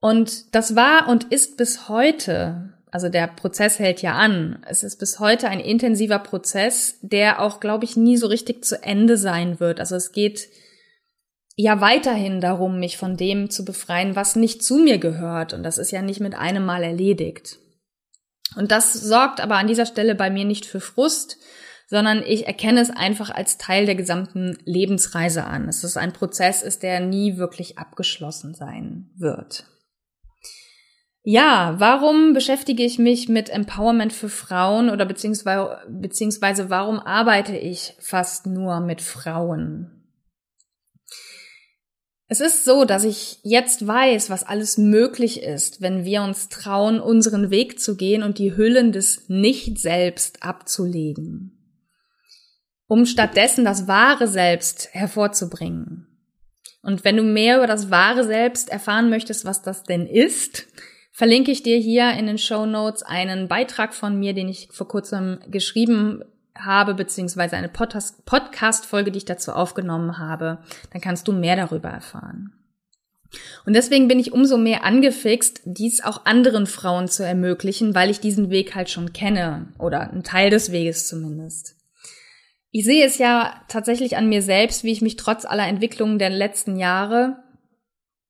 Und 0.00 0.54
das 0.54 0.76
war 0.76 1.08
und 1.08 1.24
ist 1.24 1.56
bis 1.56 1.88
heute 1.88 2.74
also 2.94 3.08
der 3.08 3.26
Prozess 3.26 3.80
hält 3.80 4.02
ja 4.02 4.12
an. 4.12 4.64
Es 4.68 4.84
ist 4.84 5.00
bis 5.00 5.18
heute 5.18 5.48
ein 5.48 5.58
intensiver 5.58 6.20
Prozess, 6.20 7.00
der 7.02 7.42
auch, 7.42 7.58
glaube 7.58 7.84
ich, 7.84 7.96
nie 7.96 8.16
so 8.16 8.28
richtig 8.28 8.64
zu 8.64 8.80
Ende 8.84 9.16
sein 9.16 9.58
wird. 9.58 9.80
Also 9.80 9.96
es 9.96 10.12
geht 10.12 10.48
ja 11.56 11.80
weiterhin 11.80 12.40
darum, 12.40 12.78
mich 12.78 12.96
von 12.96 13.16
dem 13.16 13.50
zu 13.50 13.64
befreien, 13.64 14.14
was 14.14 14.36
nicht 14.36 14.62
zu 14.62 14.78
mir 14.78 14.98
gehört. 14.98 15.54
Und 15.54 15.64
das 15.64 15.76
ist 15.76 15.90
ja 15.90 16.02
nicht 16.02 16.20
mit 16.20 16.36
einem 16.36 16.64
Mal 16.64 16.84
erledigt. 16.84 17.58
Und 18.56 18.70
das 18.70 18.92
sorgt 18.92 19.40
aber 19.40 19.56
an 19.56 19.66
dieser 19.66 19.86
Stelle 19.86 20.14
bei 20.14 20.30
mir 20.30 20.44
nicht 20.44 20.66
für 20.66 20.80
Frust, 20.80 21.38
sondern 21.86 22.22
ich 22.22 22.46
erkenne 22.46 22.80
es 22.80 22.90
einfach 22.90 23.30
als 23.30 23.58
Teil 23.58 23.86
der 23.86 23.94
gesamten 23.94 24.58
Lebensreise 24.64 25.44
an. 25.44 25.68
Es 25.68 25.84
ist 25.84 25.96
ein 25.96 26.12
Prozess 26.12 26.62
ist, 26.62 26.82
der 26.82 27.00
nie 27.00 27.36
wirklich 27.36 27.78
abgeschlossen 27.78 28.54
sein 28.54 29.10
wird. 29.16 29.66
Ja, 31.26 31.76
warum 31.78 32.34
beschäftige 32.34 32.82
ich 32.82 32.98
mich 32.98 33.30
mit 33.30 33.48
Empowerment 33.48 34.12
für 34.12 34.28
Frauen 34.28 34.90
oder 34.90 35.06
beziehungsweise, 35.06 35.78
beziehungsweise 35.88 36.68
warum 36.68 37.00
arbeite 37.00 37.56
ich 37.56 37.94
fast 37.98 38.46
nur 38.46 38.80
mit 38.80 39.00
Frauen? 39.00 40.03
Es 42.26 42.40
ist 42.40 42.64
so, 42.64 42.84
dass 42.84 43.04
ich 43.04 43.38
jetzt 43.42 43.86
weiß, 43.86 44.30
was 44.30 44.44
alles 44.44 44.78
möglich 44.78 45.42
ist, 45.42 45.82
wenn 45.82 46.04
wir 46.04 46.22
uns 46.22 46.48
trauen, 46.48 46.98
unseren 47.00 47.50
Weg 47.50 47.80
zu 47.80 47.96
gehen 47.96 48.22
und 48.22 48.38
die 48.38 48.56
Hüllen 48.56 48.92
des 48.92 49.28
Nicht-Selbst 49.28 50.42
abzulegen, 50.42 51.52
um 52.86 53.04
stattdessen 53.04 53.64
das 53.64 53.86
wahre 53.86 54.26
Selbst 54.26 54.88
hervorzubringen. 54.92 56.06
Und 56.82 57.04
wenn 57.04 57.16
du 57.16 57.22
mehr 57.22 57.58
über 57.58 57.66
das 57.66 57.90
wahre 57.90 58.24
Selbst 58.24 58.70
erfahren 58.70 59.10
möchtest, 59.10 59.44
was 59.44 59.62
das 59.62 59.84
denn 59.84 60.06
ist, 60.06 60.66
verlinke 61.12 61.50
ich 61.50 61.62
dir 61.62 61.78
hier 61.78 62.10
in 62.12 62.26
den 62.26 62.38
Show 62.38 62.66
Notes 62.66 63.02
einen 63.02 63.48
Beitrag 63.48 63.94
von 63.94 64.18
mir, 64.18 64.32
den 64.32 64.48
ich 64.48 64.68
vor 64.72 64.88
kurzem 64.88 65.40
geschrieben 65.50 66.22
habe, 66.56 66.94
beziehungsweise 66.94 67.56
eine 67.56 67.68
Podcast-Folge, 67.68 69.10
die 69.10 69.18
ich 69.18 69.24
dazu 69.24 69.52
aufgenommen 69.52 70.18
habe. 70.18 70.58
Dann 70.92 71.00
kannst 71.00 71.28
du 71.28 71.32
mehr 71.32 71.56
darüber 71.56 71.88
erfahren. 71.88 72.52
Und 73.66 73.74
deswegen 73.74 74.06
bin 74.06 74.20
ich 74.20 74.32
umso 74.32 74.56
mehr 74.56 74.84
angefixt, 74.84 75.62
dies 75.64 76.04
auch 76.04 76.24
anderen 76.24 76.66
Frauen 76.66 77.08
zu 77.08 77.26
ermöglichen, 77.26 77.94
weil 77.94 78.10
ich 78.10 78.20
diesen 78.20 78.50
Weg 78.50 78.76
halt 78.76 78.90
schon 78.90 79.12
kenne 79.12 79.68
oder 79.78 80.08
einen 80.10 80.22
Teil 80.22 80.50
des 80.50 80.70
Weges 80.70 81.08
zumindest. 81.08 81.74
Ich 82.70 82.84
sehe 82.84 83.04
es 83.04 83.18
ja 83.18 83.54
tatsächlich 83.68 84.16
an 84.16 84.28
mir 84.28 84.42
selbst, 84.42 84.84
wie 84.84 84.92
ich 84.92 85.02
mich 85.02 85.16
trotz 85.16 85.44
aller 85.44 85.66
Entwicklungen 85.66 86.18
der 86.18 86.30
letzten 86.30 86.76
Jahre 86.76 87.42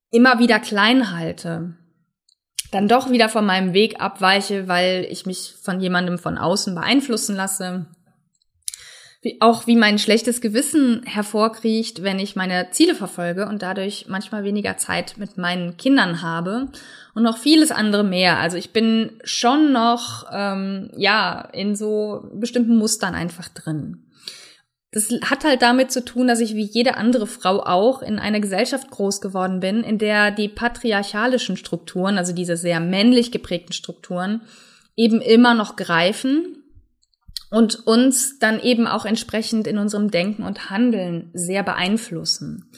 immer 0.09 0.39
wieder 0.39 0.59
klein 0.59 1.11
halte 1.11 1.75
dann 2.75 2.87
doch 2.89 3.09
wieder 3.09 3.29
von 3.29 3.45
meinem 3.45 3.73
Weg 3.73 4.01
abweiche, 4.01 4.67
weil 4.67 5.07
ich 5.09 5.25
mich 5.25 5.53
von 5.61 5.79
jemandem 5.79 6.17
von 6.17 6.37
außen 6.37 6.75
beeinflussen 6.75 7.35
lasse. 7.35 7.85
Wie, 9.25 9.41
auch 9.41 9.65
wie 9.65 9.75
mein 9.75 9.97
schlechtes 9.97 10.39
Gewissen 10.39 11.01
hervorkriecht, 11.03 12.03
wenn 12.03 12.19
ich 12.19 12.35
meine 12.35 12.67
Ziele 12.69 12.93
verfolge 12.93 13.47
und 13.47 13.63
dadurch 13.63 14.05
manchmal 14.07 14.43
weniger 14.43 14.77
Zeit 14.77 15.15
mit 15.17 15.35
meinen 15.35 15.77
Kindern 15.77 16.21
habe 16.21 16.67
und 17.15 17.23
noch 17.23 17.39
vieles 17.39 17.71
andere 17.71 18.03
mehr. 18.03 18.37
Also 18.37 18.57
ich 18.57 18.71
bin 18.71 19.13
schon 19.23 19.71
noch 19.71 20.27
ähm, 20.31 20.91
ja 20.95 21.49
in 21.53 21.75
so 21.75 22.29
bestimmten 22.35 22.77
Mustern 22.77 23.15
einfach 23.15 23.49
drin. 23.49 24.11
Das 24.91 25.09
hat 25.09 25.43
halt 25.43 25.63
damit 25.63 25.91
zu 25.91 26.05
tun, 26.05 26.27
dass 26.27 26.39
ich 26.39 26.53
wie 26.53 26.61
jede 26.61 26.95
andere 26.95 27.25
Frau 27.25 27.65
auch 27.65 28.03
in 28.03 28.19
einer 28.19 28.41
Gesellschaft 28.41 28.91
groß 28.91 29.21
geworden 29.21 29.59
bin, 29.59 29.83
in 29.83 29.97
der 29.97 30.29
die 30.29 30.49
patriarchalischen 30.49 31.57
Strukturen, 31.57 32.19
also 32.19 32.31
diese 32.31 32.57
sehr 32.57 32.79
männlich 32.79 33.31
geprägten 33.31 33.73
Strukturen, 33.73 34.41
eben 34.95 35.19
immer 35.19 35.55
noch 35.55 35.77
greifen 35.77 36.61
und 37.55 37.87
uns 37.87 38.37
dann 38.37 38.59
eben 38.59 38.85
auch 38.85 39.05
entsprechend 39.05 39.65
in 39.65 39.77
unserem 39.77 40.11
Denken 40.11 40.43
und 40.43 40.69
Handeln 40.69 41.29
sehr 41.33 41.63
beeinflussen. 41.63 42.69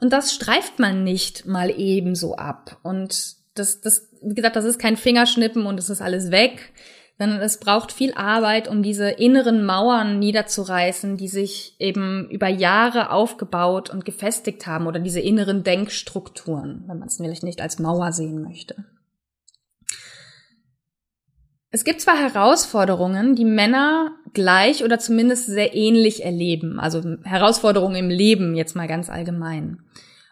Und 0.00 0.12
das 0.12 0.32
streift 0.32 0.78
man 0.78 1.02
nicht 1.02 1.44
mal 1.44 1.70
ebenso 1.76 2.36
ab. 2.36 2.78
Und 2.84 3.34
das, 3.54 3.80
das, 3.80 4.10
wie 4.22 4.34
gesagt, 4.34 4.54
das 4.54 4.64
ist 4.64 4.78
kein 4.78 4.96
Fingerschnippen 4.96 5.66
und 5.66 5.76
es 5.80 5.90
ist 5.90 6.00
alles 6.00 6.30
weg 6.30 6.72
sondern 7.18 7.40
es 7.40 7.58
braucht 7.58 7.92
viel 7.92 8.14
Arbeit, 8.14 8.66
um 8.66 8.82
diese 8.82 9.08
inneren 9.08 9.64
Mauern 9.64 10.18
niederzureißen, 10.18 11.16
die 11.16 11.28
sich 11.28 11.76
eben 11.78 12.28
über 12.30 12.48
Jahre 12.48 13.10
aufgebaut 13.10 13.90
und 13.90 14.04
gefestigt 14.04 14.66
haben 14.66 14.88
oder 14.88 14.98
diese 14.98 15.20
inneren 15.20 15.62
Denkstrukturen, 15.62 16.82
wenn 16.88 16.98
man 16.98 17.06
es 17.06 17.18
vielleicht 17.18 17.44
nicht 17.44 17.60
als 17.60 17.78
Mauer 17.78 18.10
sehen 18.10 18.42
möchte. 18.42 18.86
Es 21.74 21.84
gibt 21.84 22.02
zwar 22.02 22.18
Herausforderungen, 22.18 23.34
die 23.34 23.46
Männer 23.46 24.12
gleich 24.34 24.84
oder 24.84 24.98
zumindest 24.98 25.46
sehr 25.46 25.74
ähnlich 25.74 26.22
erleben, 26.22 26.78
also 26.78 27.02
Herausforderungen 27.24 27.96
im 27.96 28.10
Leben 28.10 28.54
jetzt 28.54 28.76
mal 28.76 28.86
ganz 28.86 29.08
allgemein. 29.08 29.78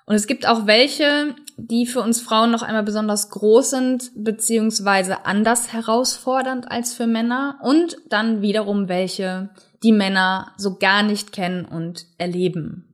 Und 0.05 0.17
es 0.17 0.27
gibt 0.27 0.47
auch 0.47 0.67
welche, 0.67 1.35
die 1.57 1.87
für 1.87 2.03
uns 2.03 2.21
Frauen 2.21 2.51
noch 2.51 2.63
einmal 2.63 2.83
besonders 2.83 3.31
groß 3.31 3.71
sind, 3.71 4.11
beziehungsweise 4.17 5.25
anders 5.25 5.73
herausfordernd 5.73 6.71
als 6.71 6.93
für 6.93 7.07
Männer. 7.07 7.59
Und 7.63 7.97
dann 8.09 8.43
wiederum 8.43 8.89
welche, 8.89 9.51
die 9.83 9.93
Männer 9.93 10.53
so 10.59 10.77
gar 10.79 11.03
nicht 11.03 11.33
kennen 11.33 11.65
und 11.65 12.07
erleben. 12.19 12.90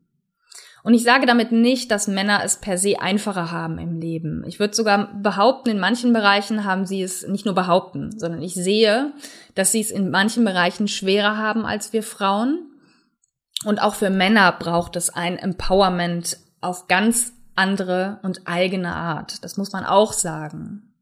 Und 0.87 0.95
ich 0.95 1.03
sage 1.03 1.27
damit 1.27 1.51
nicht, 1.51 1.91
dass 1.91 2.07
Männer 2.07 2.43
es 2.45 2.59
per 2.59 2.79
se 2.79 3.01
einfacher 3.01 3.51
haben 3.51 3.81
im 3.81 3.99
Leben. 3.99 4.45
Ich 4.47 4.61
würde 4.61 4.73
sogar 4.73 5.13
behaupten, 5.21 5.71
in 5.71 5.81
manchen 5.81 6.13
Bereichen 6.13 6.63
haben 6.63 6.87
sie 6.87 7.03
es 7.03 7.27
nicht 7.27 7.45
nur 7.45 7.57
behaupten, 7.57 8.17
sondern 8.17 8.41
ich 8.41 8.55
sehe, 8.55 9.13
dass 9.57 9.73
sie 9.73 9.81
es 9.81 9.91
in 9.91 10.11
manchen 10.11 10.45
Bereichen 10.45 10.87
schwerer 10.87 11.39
haben 11.39 11.67
als 11.67 11.93
wir 11.93 12.05
Frauen. 12.05 12.71
Und 13.65 13.83
auch 13.83 13.97
für 13.97 14.11
Männer 14.11 14.53
braucht 14.53 14.95
es 14.95 15.11
ein 15.11 15.41
Empowerment 15.41 16.37
auf 16.61 16.87
ganz 16.87 17.33
andere 17.57 18.21
und 18.23 18.43
eigene 18.45 18.95
Art. 18.95 19.43
Das 19.43 19.57
muss 19.57 19.73
man 19.73 19.85
auch 19.85 20.13
sagen. 20.13 20.95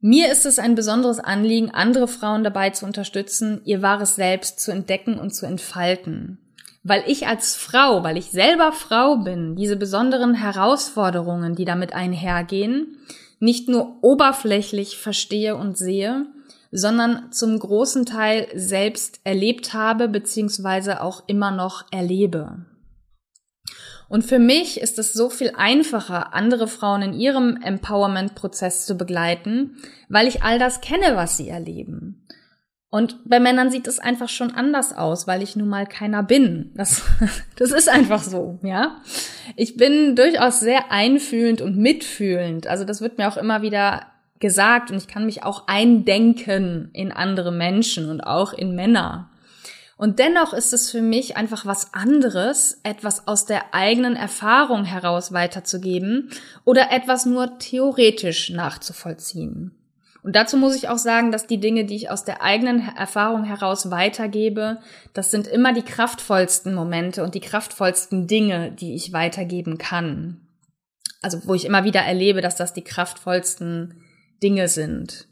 Mir 0.00 0.30
ist 0.30 0.44
es 0.44 0.58
ein 0.58 0.74
besonderes 0.74 1.18
Anliegen, 1.18 1.70
andere 1.70 2.08
Frauen 2.08 2.44
dabei 2.44 2.68
zu 2.68 2.84
unterstützen, 2.84 3.62
ihr 3.64 3.80
wahres 3.80 4.16
Selbst 4.16 4.60
zu 4.60 4.70
entdecken 4.70 5.18
und 5.18 5.34
zu 5.34 5.46
entfalten. 5.46 6.44
Weil 6.82 7.04
ich 7.06 7.26
als 7.26 7.56
Frau, 7.56 8.02
weil 8.02 8.16
ich 8.16 8.30
selber 8.30 8.72
Frau 8.72 9.16
bin, 9.16 9.56
diese 9.56 9.76
besonderen 9.76 10.34
Herausforderungen, 10.34 11.54
die 11.54 11.64
damit 11.64 11.92
einhergehen, 11.92 12.98
nicht 13.40 13.68
nur 13.68 13.98
oberflächlich 14.02 14.98
verstehe 14.98 15.56
und 15.56 15.76
sehe, 15.76 16.26
sondern 16.70 17.32
zum 17.32 17.58
großen 17.58 18.04
Teil 18.06 18.48
selbst 18.54 19.20
erlebt 19.24 19.72
habe, 19.74 20.08
beziehungsweise 20.08 21.02
auch 21.02 21.24
immer 21.26 21.50
noch 21.50 21.84
erlebe. 21.90 22.66
Und 24.08 24.24
für 24.24 24.38
mich 24.38 24.80
ist 24.80 24.98
es 24.98 25.12
so 25.12 25.28
viel 25.28 25.52
einfacher, 25.56 26.34
andere 26.34 26.66
Frauen 26.66 27.02
in 27.02 27.12
ihrem 27.12 27.58
Empowerment-Prozess 27.62 28.86
zu 28.86 28.96
begleiten, 28.96 29.76
weil 30.08 30.26
ich 30.26 30.42
all 30.42 30.58
das 30.58 30.80
kenne, 30.80 31.14
was 31.14 31.36
sie 31.36 31.48
erleben. 31.48 32.26
Und 32.90 33.18
bei 33.26 33.38
Männern 33.38 33.70
sieht 33.70 33.86
es 33.86 33.98
einfach 33.98 34.30
schon 34.30 34.52
anders 34.52 34.96
aus, 34.96 35.26
weil 35.26 35.42
ich 35.42 35.56
nun 35.56 35.68
mal 35.68 35.86
keiner 35.86 36.22
bin. 36.22 36.72
Das, 36.74 37.02
das 37.56 37.70
ist 37.70 37.88
einfach 37.88 38.22
so, 38.22 38.58
ja. 38.62 39.02
Ich 39.56 39.76
bin 39.76 40.16
durchaus 40.16 40.60
sehr 40.60 40.90
einfühlend 40.90 41.60
und 41.60 41.76
mitfühlend. 41.76 42.66
Also 42.66 42.84
das 42.84 43.00
wird 43.02 43.18
mir 43.18 43.28
auch 43.28 43.36
immer 43.36 43.60
wieder 43.60 44.06
gesagt 44.38 44.90
und 44.90 44.96
ich 44.96 45.08
kann 45.08 45.26
mich 45.26 45.42
auch 45.42 45.66
eindenken 45.66 46.90
in 46.92 47.12
andere 47.12 47.52
Menschen 47.52 48.08
und 48.08 48.22
auch 48.22 48.52
in 48.52 48.74
Männer. 48.74 49.30
Und 49.98 50.20
dennoch 50.20 50.52
ist 50.52 50.72
es 50.72 50.90
für 50.92 51.02
mich 51.02 51.36
einfach 51.36 51.66
was 51.66 51.92
anderes, 51.92 52.80
etwas 52.84 53.26
aus 53.26 53.46
der 53.46 53.74
eigenen 53.74 54.14
Erfahrung 54.14 54.84
heraus 54.84 55.32
weiterzugeben 55.32 56.30
oder 56.64 56.92
etwas 56.92 57.26
nur 57.26 57.58
theoretisch 57.58 58.50
nachzuvollziehen. 58.50 59.77
Und 60.28 60.36
dazu 60.36 60.58
muss 60.58 60.76
ich 60.76 60.90
auch 60.90 60.98
sagen, 60.98 61.32
dass 61.32 61.46
die 61.46 61.58
Dinge, 61.58 61.86
die 61.86 61.96
ich 61.96 62.10
aus 62.10 62.22
der 62.22 62.42
eigenen 62.42 62.86
Erfahrung 62.94 63.44
heraus 63.44 63.90
weitergebe, 63.90 64.76
das 65.14 65.30
sind 65.30 65.46
immer 65.46 65.72
die 65.72 65.80
kraftvollsten 65.80 66.74
Momente 66.74 67.24
und 67.24 67.34
die 67.34 67.40
kraftvollsten 67.40 68.26
Dinge, 68.26 68.70
die 68.70 68.94
ich 68.94 69.14
weitergeben 69.14 69.78
kann. 69.78 70.46
Also 71.22 71.40
wo 71.46 71.54
ich 71.54 71.64
immer 71.64 71.84
wieder 71.84 72.02
erlebe, 72.02 72.42
dass 72.42 72.56
das 72.56 72.74
die 72.74 72.84
kraftvollsten 72.84 74.02
Dinge 74.42 74.68
sind. 74.68 75.28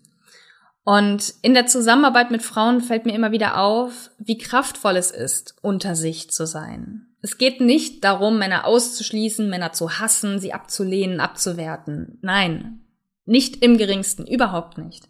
Und 0.82 1.34
in 1.42 1.52
der 1.52 1.66
Zusammenarbeit 1.66 2.30
mit 2.30 2.40
Frauen 2.40 2.80
fällt 2.80 3.04
mir 3.04 3.14
immer 3.14 3.32
wieder 3.32 3.60
auf, 3.60 4.08
wie 4.16 4.38
kraftvoll 4.38 4.96
es 4.96 5.10
ist, 5.10 5.56
unter 5.60 5.94
sich 5.94 6.30
zu 6.30 6.46
sein. 6.46 7.06
Es 7.20 7.36
geht 7.36 7.60
nicht 7.60 8.02
darum, 8.02 8.38
Männer 8.38 8.64
auszuschließen, 8.64 9.50
Männer 9.50 9.72
zu 9.72 9.98
hassen, 9.98 10.38
sie 10.38 10.54
abzulehnen, 10.54 11.20
abzuwerten. 11.20 12.18
Nein, 12.22 12.80
nicht 13.26 13.62
im 13.62 13.76
geringsten, 13.76 14.26
überhaupt 14.26 14.78
nicht. 14.78 15.08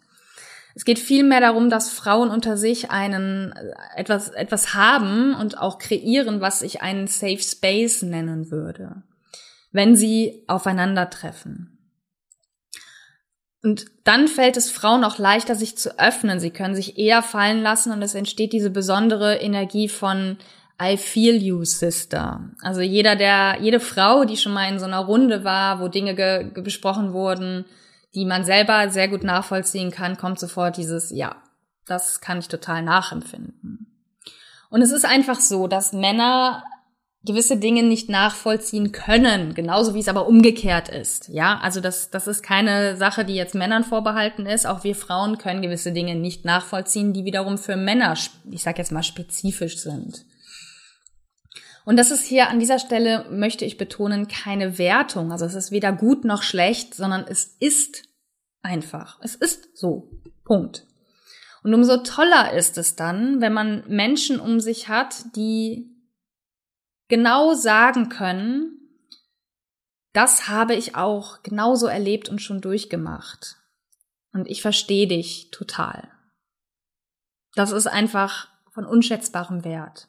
Es 0.75 0.85
geht 0.85 0.99
vielmehr 0.99 1.39
darum, 1.39 1.71
dass 1.71 1.89
Frauen 1.89 2.29
unter 2.29 2.55
sich 2.55 2.91
einen 2.91 3.51
äh, 3.51 3.73
etwas 3.95 4.29
etwas 4.29 4.75
haben 4.75 5.33
und 5.33 5.57
auch 5.57 5.79
kreieren, 5.79 6.39
was 6.39 6.61
ich 6.61 6.83
einen 6.83 7.07
Safe 7.07 7.39
Space 7.39 8.03
nennen 8.03 8.51
würde, 8.51 9.01
wenn 9.71 9.95
sie 9.95 10.43
aufeinandertreffen. 10.47 11.77
Und 13.63 13.87
dann 14.03 14.27
fällt 14.27 14.55
es 14.55 14.69
Frauen 14.69 15.03
auch 15.03 15.17
leichter, 15.17 15.55
sich 15.55 15.77
zu 15.77 15.99
öffnen. 15.99 16.39
Sie 16.39 16.51
können 16.51 16.75
sich 16.75 16.99
eher 16.99 17.23
fallen 17.23 17.63
lassen 17.63 17.91
und 17.91 18.03
es 18.03 18.13
entsteht 18.13 18.53
diese 18.53 18.69
besondere 18.69 19.37
Energie 19.37 19.89
von 19.89 20.37
I 20.79 20.95
feel 20.95 21.41
you, 21.41 21.63
sister. 21.63 22.51
Also 22.61 22.81
jeder, 22.81 23.15
der, 23.15 23.57
jede 23.59 23.79
Frau, 23.79 24.25
die 24.25 24.37
schon 24.37 24.53
mal 24.53 24.71
in 24.71 24.77
so 24.77 24.85
einer 24.85 24.99
Runde 24.99 25.43
war, 25.43 25.79
wo 25.79 25.87
Dinge 25.87 26.13
ge, 26.13 26.51
ge 26.53 26.63
besprochen 26.63 27.13
wurden, 27.13 27.65
die 28.17 28.25
man 28.25 28.43
selber 28.43 28.89
sehr 28.89 29.07
gut 29.07 29.23
nachvollziehen 29.23 29.91
kann, 29.91 30.17
kommt 30.17 30.39
sofort 30.39 30.75
dieses, 30.77 31.11
ja, 31.11 31.35
das 31.85 32.19
kann 32.19 32.39
ich 32.39 32.47
total 32.47 32.81
nachempfinden. 32.81 33.93
Und 34.71 34.81
es 34.81 34.91
ist 34.91 35.05
einfach 35.05 35.39
so, 35.39 35.67
dass 35.67 35.93
Männer 35.93 36.63
gewisse 37.23 37.57
Dinge 37.57 37.83
nicht 37.83 38.09
nachvollziehen 38.09 38.91
können, 38.91 39.53
genauso 39.53 39.93
wie 39.93 39.99
es 39.99 40.07
aber 40.07 40.27
umgekehrt 40.27 40.89
ist. 40.89 41.29
Ja, 41.29 41.59
also 41.61 41.79
das, 41.79 42.09
das 42.09 42.25
ist 42.25 42.41
keine 42.41 42.97
Sache, 42.97 43.23
die 43.23 43.35
jetzt 43.35 43.53
Männern 43.53 43.83
vorbehalten 43.83 44.47
ist. 44.47 44.65
Auch 44.65 44.83
wir 44.83 44.95
Frauen 44.95 45.37
können 45.37 45.61
gewisse 45.61 45.91
Dinge 45.91 46.15
nicht 46.15 46.43
nachvollziehen, 46.43 47.13
die 47.13 47.23
wiederum 47.23 47.59
für 47.59 47.75
Männer, 47.75 48.15
ich 48.49 48.63
sag 48.63 48.79
jetzt 48.79 48.91
mal, 48.91 49.03
spezifisch 49.03 49.77
sind. 49.77 50.25
Und 51.85 51.97
das 51.97 52.09
ist 52.09 52.25
hier 52.25 52.49
an 52.49 52.59
dieser 52.59 52.79
Stelle, 52.79 53.27
möchte 53.29 53.63
ich 53.63 53.77
betonen, 53.77 54.27
keine 54.27 54.79
Wertung. 54.79 55.31
Also 55.31 55.45
es 55.45 55.53
ist 55.53 55.71
weder 55.71 55.93
gut 55.93 56.25
noch 56.25 56.41
schlecht, 56.41 56.95
sondern 56.95 57.23
es 57.29 57.55
ist 57.59 58.06
einfach. 58.67 59.17
Es 59.21 59.35
ist 59.35 59.75
so. 59.75 60.11
Punkt. 60.43 60.85
Und 61.63 61.73
umso 61.73 61.97
toller 61.97 62.53
ist 62.53 62.77
es 62.77 62.95
dann, 62.95 63.41
wenn 63.41 63.53
man 63.53 63.83
Menschen 63.87 64.39
um 64.39 64.59
sich 64.59 64.87
hat, 64.87 65.35
die 65.35 65.89
genau 67.07 67.53
sagen 67.53 68.09
können, 68.09 68.77
das 70.13 70.47
habe 70.47 70.75
ich 70.75 70.95
auch 70.95 71.43
genauso 71.43 71.87
erlebt 71.87 72.29
und 72.29 72.41
schon 72.41 72.61
durchgemacht. 72.61 73.57
Und 74.33 74.47
ich 74.47 74.61
verstehe 74.61 75.07
dich 75.07 75.49
total. 75.51 76.09
Das 77.55 77.71
ist 77.71 77.87
einfach 77.87 78.49
von 78.71 78.85
unschätzbarem 78.85 79.63
Wert. 79.63 80.07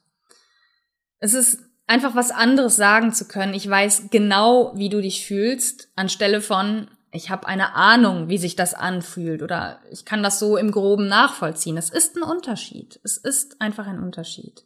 Es 1.18 1.34
ist 1.34 1.60
einfach 1.86 2.14
was 2.14 2.30
anderes 2.30 2.76
sagen 2.76 3.12
zu 3.12 3.26
können. 3.26 3.54
Ich 3.54 3.68
weiß 3.68 4.08
genau, 4.10 4.72
wie 4.76 4.90
du 4.90 5.00
dich 5.00 5.26
fühlst, 5.26 5.88
anstelle 5.96 6.40
von, 6.40 6.88
ich 7.10 7.30
habe 7.30 7.46
eine 7.46 7.74
Ahnung, 7.74 8.28
wie 8.28 8.38
sich 8.38 8.54
das 8.56 8.74
anfühlt 8.74 9.42
oder 9.42 9.80
ich 9.90 10.04
kann 10.04 10.22
das 10.22 10.38
so 10.38 10.56
im 10.56 10.70
groben 10.70 11.06
nachvollziehen. 11.08 11.76
Es 11.76 11.90
ist 11.90 12.16
ein 12.16 12.22
Unterschied. 12.22 13.00
Es 13.02 13.16
ist 13.16 13.60
einfach 13.60 13.86
ein 13.86 14.02
Unterschied. 14.02 14.64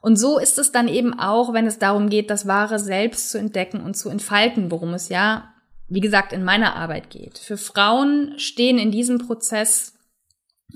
Und 0.00 0.16
so 0.16 0.38
ist 0.38 0.58
es 0.58 0.72
dann 0.72 0.88
eben 0.88 1.18
auch, 1.18 1.52
wenn 1.52 1.66
es 1.66 1.78
darum 1.78 2.10
geht, 2.10 2.28
das 2.28 2.46
wahre 2.46 2.78
Selbst 2.78 3.30
zu 3.30 3.38
entdecken 3.38 3.80
und 3.80 3.94
zu 3.94 4.10
entfalten, 4.10 4.70
worum 4.70 4.92
es 4.94 5.08
ja, 5.08 5.54
wie 5.88 6.00
gesagt, 6.00 6.32
in 6.32 6.44
meiner 6.44 6.76
Arbeit 6.76 7.08
geht. 7.08 7.38
Für 7.38 7.56
Frauen 7.56 8.34
stehen 8.38 8.78
in 8.78 8.90
diesem 8.90 9.18
Prozess 9.18 9.94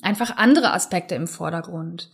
einfach 0.01 0.37
andere 0.37 0.73
Aspekte 0.73 1.15
im 1.15 1.27
Vordergrund. 1.27 2.11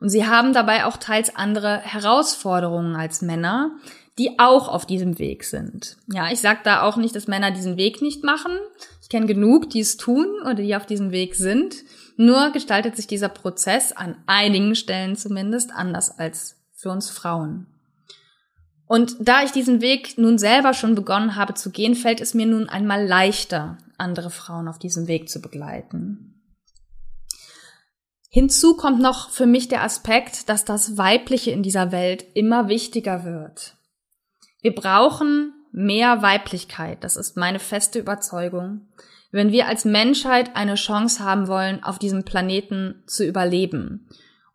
Und 0.00 0.10
sie 0.10 0.26
haben 0.26 0.52
dabei 0.52 0.84
auch 0.84 0.96
teils 0.96 1.34
andere 1.34 1.78
Herausforderungen 1.78 2.96
als 2.96 3.22
Männer, 3.22 3.70
die 4.18 4.38
auch 4.38 4.68
auf 4.68 4.84
diesem 4.84 5.18
Weg 5.18 5.44
sind. 5.44 5.96
Ja, 6.12 6.30
ich 6.30 6.40
sage 6.40 6.60
da 6.64 6.82
auch 6.82 6.96
nicht, 6.96 7.14
dass 7.14 7.28
Männer 7.28 7.52
diesen 7.52 7.76
Weg 7.76 8.02
nicht 8.02 8.24
machen. 8.24 8.52
Ich 9.00 9.08
kenne 9.08 9.26
genug, 9.26 9.70
die 9.70 9.80
es 9.80 9.96
tun 9.96 10.26
oder 10.42 10.56
die 10.56 10.74
auf 10.74 10.86
diesem 10.86 11.12
Weg 11.12 11.36
sind. 11.36 11.76
Nur 12.16 12.50
gestaltet 12.50 12.96
sich 12.96 13.06
dieser 13.06 13.28
Prozess 13.28 13.92
an 13.92 14.16
einigen 14.26 14.74
Stellen 14.74 15.16
zumindest 15.16 15.70
anders 15.72 16.18
als 16.18 16.56
für 16.74 16.90
uns 16.90 17.08
Frauen. 17.10 17.66
Und 18.86 19.16
da 19.20 19.44
ich 19.44 19.52
diesen 19.52 19.80
Weg 19.80 20.18
nun 20.18 20.38
selber 20.38 20.74
schon 20.74 20.94
begonnen 20.94 21.36
habe 21.36 21.54
zu 21.54 21.70
gehen, 21.70 21.94
fällt 21.94 22.20
es 22.20 22.34
mir 22.34 22.46
nun 22.46 22.68
einmal 22.68 23.06
leichter, 23.06 23.78
andere 23.98 24.30
Frauen 24.30 24.66
auf 24.66 24.78
diesem 24.78 25.06
Weg 25.06 25.28
zu 25.28 25.40
begleiten. 25.40 26.42
Hinzu 28.30 28.76
kommt 28.76 29.00
noch 29.00 29.30
für 29.30 29.46
mich 29.46 29.68
der 29.68 29.82
Aspekt, 29.82 30.48
dass 30.48 30.64
das 30.64 30.98
Weibliche 30.98 31.50
in 31.50 31.62
dieser 31.62 31.92
Welt 31.92 32.24
immer 32.34 32.68
wichtiger 32.68 33.24
wird. 33.24 33.77
Wir 34.60 34.74
brauchen 34.74 35.52
mehr 35.72 36.22
Weiblichkeit, 36.22 37.04
das 37.04 37.16
ist 37.16 37.36
meine 37.36 37.58
feste 37.58 37.98
Überzeugung, 37.98 38.88
wenn 39.30 39.52
wir 39.52 39.66
als 39.66 39.84
Menschheit 39.84 40.56
eine 40.56 40.74
Chance 40.74 41.22
haben 41.22 41.48
wollen, 41.48 41.82
auf 41.84 41.98
diesem 41.98 42.24
Planeten 42.24 43.02
zu 43.06 43.24
überleben 43.24 44.08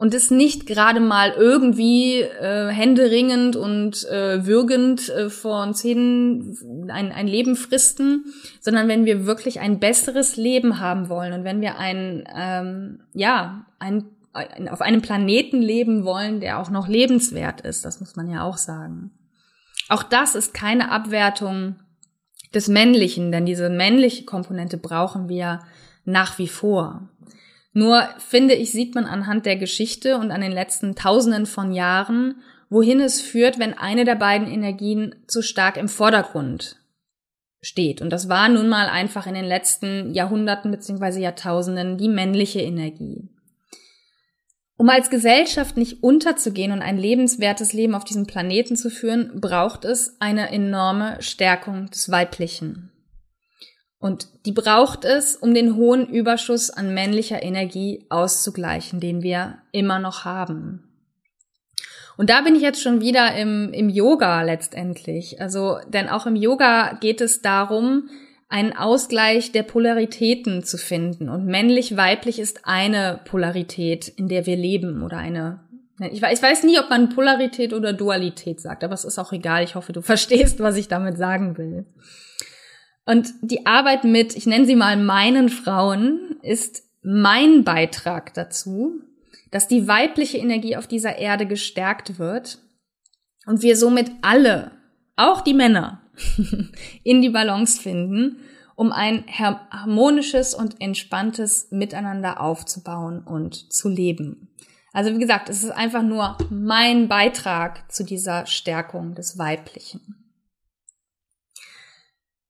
und 0.03 0.13
es 0.13 0.31
nicht 0.31 0.65
gerade 0.65 0.99
mal 0.99 1.31
irgendwie 1.31 2.19
äh, 2.19 2.67
händeringend 2.67 3.55
und 3.55 4.03
äh, 4.09 4.45
würgend 4.45 5.07
äh, 5.07 5.29
vor 5.29 5.63
uns 5.63 5.81
hin 5.81 6.57
ein, 6.89 7.13
ein 7.13 7.25
Leben 7.25 7.55
fristen, 7.55 8.25
sondern 8.59 8.89
wenn 8.89 9.05
wir 9.05 9.25
wirklich 9.25 9.61
ein 9.61 9.79
besseres 9.79 10.35
Leben 10.35 10.79
haben 10.81 11.07
wollen 11.07 11.31
und 11.31 11.45
wenn 11.45 11.61
wir 11.61 11.77
ein, 11.77 12.27
ähm, 12.35 12.99
ja, 13.13 13.65
ein, 13.79 14.03
ein, 14.33 14.67
auf 14.67 14.81
einem 14.81 15.01
Planeten 15.01 15.61
leben 15.61 16.03
wollen, 16.03 16.41
der 16.41 16.59
auch 16.59 16.69
noch 16.69 16.89
lebenswert 16.89 17.61
ist, 17.61 17.85
das 17.85 18.01
muss 18.01 18.17
man 18.17 18.29
ja 18.29 18.43
auch 18.43 18.57
sagen. 18.57 19.11
Auch 19.89 20.03
das 20.03 20.35
ist 20.35 20.53
keine 20.53 20.91
Abwertung 20.91 21.75
des 22.53 22.67
Männlichen, 22.67 23.31
denn 23.31 23.45
diese 23.45 23.69
männliche 23.69 24.25
Komponente 24.25 24.77
brauchen 24.77 25.27
wir 25.29 25.59
nach 26.05 26.37
wie 26.37 26.47
vor. 26.47 27.09
Nur 27.73 28.07
finde 28.19 28.53
ich, 28.53 28.71
sieht 28.71 28.93
man 28.93 29.05
anhand 29.05 29.45
der 29.45 29.55
Geschichte 29.55 30.17
und 30.17 30.31
an 30.31 30.41
den 30.41 30.51
letzten 30.51 30.95
Tausenden 30.95 31.47
von 31.47 31.73
Jahren, 31.73 32.41
wohin 32.69 32.99
es 32.99 33.19
führt, 33.19 33.59
wenn 33.59 33.73
eine 33.73 34.05
der 34.05 34.15
beiden 34.15 34.47
Energien 34.47 35.15
zu 35.27 35.41
stark 35.41 35.77
im 35.77 35.89
Vordergrund 35.89 36.77
steht. 37.61 38.01
Und 38.01 38.11
das 38.11 38.29
war 38.29 38.49
nun 38.49 38.69
mal 38.69 38.87
einfach 38.89 39.25
in 39.25 39.33
den 39.33 39.45
letzten 39.45 40.13
Jahrhunderten 40.13 40.69
bzw. 40.69 41.19
Jahrtausenden 41.19 41.97
die 41.97 42.09
männliche 42.09 42.61
Energie. 42.61 43.29
Um 44.75 44.89
als 44.89 45.09
Gesellschaft 45.09 45.77
nicht 45.77 46.03
unterzugehen 46.03 46.71
und 46.71 46.81
ein 46.81 46.97
lebenswertes 46.97 47.73
Leben 47.73 47.93
auf 47.93 48.03
diesem 48.03 48.25
Planeten 48.25 48.75
zu 48.75 48.89
führen, 48.89 49.39
braucht 49.39 49.85
es 49.85 50.17
eine 50.19 50.49
enorme 50.51 51.21
Stärkung 51.21 51.89
des 51.91 52.09
Weiblichen. 52.09 52.91
Und 53.99 54.27
die 54.45 54.51
braucht 54.51 55.05
es, 55.05 55.37
um 55.37 55.53
den 55.53 55.77
hohen 55.77 56.07
Überschuss 56.07 56.69
an 56.69 56.93
männlicher 56.93 57.41
Energie 57.41 58.05
auszugleichen, 58.09 58.99
den 58.99 59.21
wir 59.23 59.59
immer 59.71 59.99
noch 59.99 60.25
haben. 60.25 60.89
Und 62.17 62.29
da 62.29 62.41
bin 62.41 62.55
ich 62.55 62.61
jetzt 62.61 62.81
schon 62.81 62.99
wieder 62.99 63.33
im, 63.35 63.71
im 63.73 63.89
Yoga 63.89 64.41
letztendlich. 64.41 65.39
Also, 65.39 65.77
denn 65.87 66.09
auch 66.09 66.25
im 66.25 66.35
Yoga 66.35 66.97
geht 66.99 67.21
es 67.21 67.41
darum, 67.41 68.09
einen 68.53 68.73
Ausgleich 68.73 69.51
der 69.51 69.63
Polaritäten 69.63 70.63
zu 70.63 70.77
finden. 70.77 71.27
Und 71.27 71.47
männlich-weiblich 71.47 72.37
ist 72.37 72.67
eine 72.67 73.19
Polarität, 73.25 74.07
in 74.07 74.27
der 74.27 74.45
wir 74.45 74.55
leben 74.55 75.01
oder 75.01 75.17
eine 75.17 75.61
ich 76.11 76.21
weiß, 76.21 76.39
ich 76.39 76.43
weiß 76.43 76.63
nie, 76.63 76.79
ob 76.79 76.89
man 76.89 77.09
Polarität 77.09 77.71
oder 77.71 77.93
Dualität 77.93 78.59
sagt, 78.59 78.83
aber 78.83 78.95
es 78.95 79.05
ist 79.05 79.19
auch 79.19 79.31
egal. 79.31 79.63
Ich 79.63 79.75
hoffe, 79.75 79.93
du 79.93 80.01
verstehst, 80.03 80.59
was 80.59 80.75
ich 80.75 80.87
damit 80.87 81.17
sagen 81.17 81.57
will. 81.57 81.85
Und 83.05 83.29
die 83.41 83.65
Arbeit 83.65 84.03
mit, 84.03 84.35
ich 84.35 84.45
nenne 84.45 84.65
sie 84.65 84.75
mal 84.75 84.97
meinen 84.97 85.49
Frauen, 85.49 86.37
ist 86.41 86.83
mein 87.01 87.63
Beitrag 87.63 88.33
dazu, 88.33 89.01
dass 89.51 89.67
die 89.67 89.87
weibliche 89.87 90.37
Energie 90.37 90.75
auf 90.77 90.87
dieser 90.87 91.17
Erde 91.17 91.45
gestärkt 91.45 92.19
wird 92.19 92.59
und 93.45 93.61
wir 93.61 93.77
somit 93.77 94.11
alle, 94.21 94.71
auch 95.15 95.41
die 95.41 95.53
Männer, 95.53 96.02
in 97.03 97.21
die 97.21 97.29
Balance 97.29 97.81
finden, 97.81 98.37
um 98.75 98.91
ein 98.91 99.25
harmonisches 99.27 100.53
und 100.55 100.81
entspanntes 100.81 101.67
Miteinander 101.71 102.41
aufzubauen 102.41 103.23
und 103.23 103.71
zu 103.71 103.89
leben. 103.89 104.49
Also 104.93 105.13
wie 105.13 105.19
gesagt, 105.19 105.49
es 105.49 105.63
ist 105.63 105.71
einfach 105.71 106.03
nur 106.03 106.37
mein 106.49 107.07
Beitrag 107.07 107.91
zu 107.91 108.03
dieser 108.03 108.45
Stärkung 108.45 109.15
des 109.15 109.39
Weiblichen. 109.39 110.01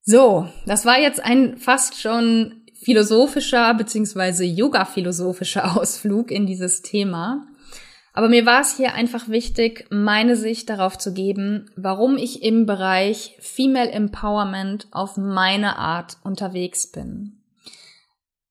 So, 0.02 0.46
das 0.66 0.84
war 0.84 0.98
jetzt 0.98 1.24
ein 1.24 1.56
fast 1.56 1.98
schon 1.98 2.62
philosophischer 2.74 3.72
beziehungsweise 3.72 4.44
yoga-philosophischer 4.44 5.76
Ausflug 5.80 6.30
in 6.30 6.46
dieses 6.46 6.82
Thema. 6.82 7.46
Aber 8.16 8.28
mir 8.28 8.46
war 8.46 8.60
es 8.60 8.76
hier 8.76 8.94
einfach 8.94 9.28
wichtig, 9.28 9.86
meine 9.90 10.36
Sicht 10.36 10.70
darauf 10.70 10.96
zu 10.96 11.12
geben, 11.12 11.68
warum 11.74 12.16
ich 12.16 12.44
im 12.44 12.64
Bereich 12.64 13.36
Female 13.40 13.90
Empowerment 13.90 14.86
auf 14.92 15.16
meine 15.16 15.76
Art 15.78 16.16
unterwegs 16.22 16.92
bin. 16.92 17.40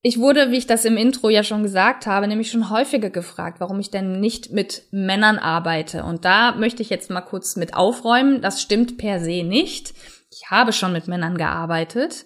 Ich 0.02 0.20
wurde, 0.20 0.52
wie 0.52 0.58
ich 0.58 0.68
das 0.68 0.84
im 0.84 0.98
Intro 0.98 1.30
ja 1.30 1.44
schon 1.44 1.64
gesagt 1.64 2.08
habe, 2.08 2.28
nämlich 2.28 2.52
schon 2.52 2.70
häufiger 2.70 3.10
gefragt, 3.10 3.62
warum 3.62 3.80
ich 3.80 3.90
denn 3.90 4.20
nicht 4.20 4.52
mit 4.52 4.84
Männern 4.92 5.40
arbeite. 5.40 6.04
Und 6.04 6.26
da 6.26 6.56
möchte 6.56 6.82
ich 6.82 6.90
jetzt 6.90 7.10
mal 7.10 7.22
kurz 7.22 7.56
mit 7.56 7.74
aufräumen. 7.74 8.42
Das 8.42 8.62
stimmt 8.62 8.98
per 8.98 9.22
se 9.22 9.44
nicht. 9.44 9.94
Ich 10.30 10.52
habe 10.52 10.74
schon 10.74 10.92
mit 10.92 11.08
Männern 11.08 11.38
gearbeitet. 11.38 12.26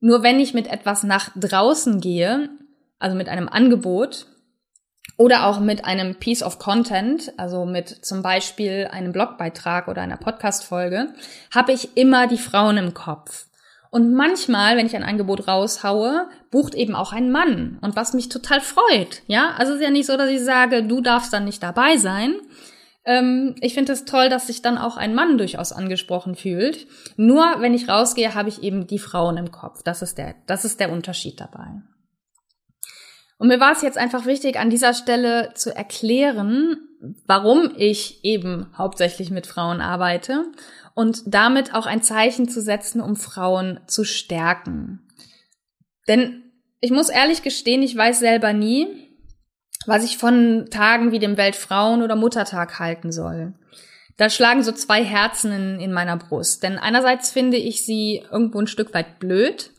Nur 0.00 0.22
wenn 0.22 0.40
ich 0.40 0.54
mit 0.54 0.68
etwas 0.68 1.02
nach 1.02 1.32
draußen 1.36 2.00
gehe, 2.00 2.48
also 2.98 3.14
mit 3.14 3.28
einem 3.28 3.50
Angebot 3.50 4.26
oder 5.16 5.46
auch 5.46 5.60
mit 5.60 5.84
einem 5.84 6.16
Piece 6.16 6.42
of 6.42 6.58
Content, 6.58 7.32
also 7.36 7.64
mit 7.64 7.88
zum 8.04 8.22
Beispiel 8.22 8.88
einem 8.90 9.12
Blogbeitrag 9.12 9.88
oder 9.88 10.02
einer 10.02 10.18
Podcast-Folge, 10.18 11.08
habe 11.54 11.72
ich 11.72 11.96
immer 11.96 12.26
die 12.26 12.38
Frauen 12.38 12.76
im 12.76 12.94
Kopf. 12.94 13.46
Und 13.90 14.12
manchmal, 14.12 14.76
wenn 14.76 14.86
ich 14.86 14.96
ein 14.96 15.04
Angebot 15.04 15.48
raushaue, 15.48 16.28
bucht 16.50 16.74
eben 16.74 16.94
auch 16.94 17.12
ein 17.12 17.30
Mann. 17.30 17.78
Und 17.80 17.96
was 17.96 18.12
mich 18.12 18.28
total 18.28 18.60
freut. 18.60 19.22
Ja, 19.26 19.54
also 19.56 19.72
es 19.72 19.78
ist 19.78 19.84
ja 19.84 19.90
nicht 19.90 20.06
so, 20.06 20.18
dass 20.18 20.28
ich 20.28 20.42
sage, 20.42 20.82
du 20.82 21.00
darfst 21.00 21.32
dann 21.32 21.46
nicht 21.46 21.62
dabei 21.62 21.96
sein. 21.96 22.34
Ähm, 23.06 23.54
ich 23.60 23.72
finde 23.72 23.92
es 23.92 24.00
das 24.00 24.10
toll, 24.10 24.28
dass 24.28 24.48
sich 24.48 24.60
dann 24.60 24.76
auch 24.76 24.98
ein 24.98 25.14
Mann 25.14 25.38
durchaus 25.38 25.72
angesprochen 25.72 26.34
fühlt. 26.34 26.86
Nur 27.16 27.44
wenn 27.60 27.72
ich 27.72 27.88
rausgehe, 27.88 28.34
habe 28.34 28.50
ich 28.50 28.62
eben 28.62 28.86
die 28.86 28.98
Frauen 28.98 29.38
im 29.38 29.50
Kopf. 29.50 29.82
Das 29.82 30.02
ist 30.02 30.18
der, 30.18 30.34
das 30.46 30.66
ist 30.66 30.78
der 30.80 30.92
Unterschied 30.92 31.40
dabei. 31.40 31.80
Und 33.38 33.48
mir 33.48 33.60
war 33.60 33.72
es 33.72 33.82
jetzt 33.82 33.98
einfach 33.98 34.26
wichtig, 34.26 34.58
an 34.58 34.70
dieser 34.70 34.94
Stelle 34.94 35.50
zu 35.54 35.74
erklären, 35.74 36.78
warum 37.26 37.70
ich 37.76 38.24
eben 38.24 38.66
hauptsächlich 38.76 39.30
mit 39.30 39.46
Frauen 39.46 39.80
arbeite 39.80 40.46
und 40.94 41.22
damit 41.26 41.74
auch 41.74 41.86
ein 41.86 42.02
Zeichen 42.02 42.48
zu 42.48 42.62
setzen, 42.62 43.00
um 43.00 43.16
Frauen 43.16 43.80
zu 43.86 44.04
stärken. 44.04 45.06
Denn 46.08 46.44
ich 46.80 46.90
muss 46.90 47.10
ehrlich 47.10 47.42
gestehen, 47.42 47.82
ich 47.82 47.96
weiß 47.96 48.18
selber 48.18 48.52
nie, 48.52 48.86
was 49.86 50.04
ich 50.04 50.16
von 50.16 50.66
Tagen 50.70 51.12
wie 51.12 51.18
dem 51.18 51.36
Weltfrauen- 51.36 52.02
oder 52.02 52.16
Muttertag 52.16 52.78
halten 52.78 53.12
soll. 53.12 53.54
Da 54.16 54.30
schlagen 54.30 54.62
so 54.62 54.72
zwei 54.72 55.04
Herzen 55.04 55.52
in, 55.52 55.80
in 55.80 55.92
meiner 55.92 56.16
Brust. 56.16 56.62
Denn 56.62 56.78
einerseits 56.78 57.30
finde 57.30 57.58
ich 57.58 57.84
sie 57.84 58.24
irgendwo 58.30 58.60
ein 58.60 58.66
Stück 58.66 58.94
weit 58.94 59.18
blöd, 59.18 59.72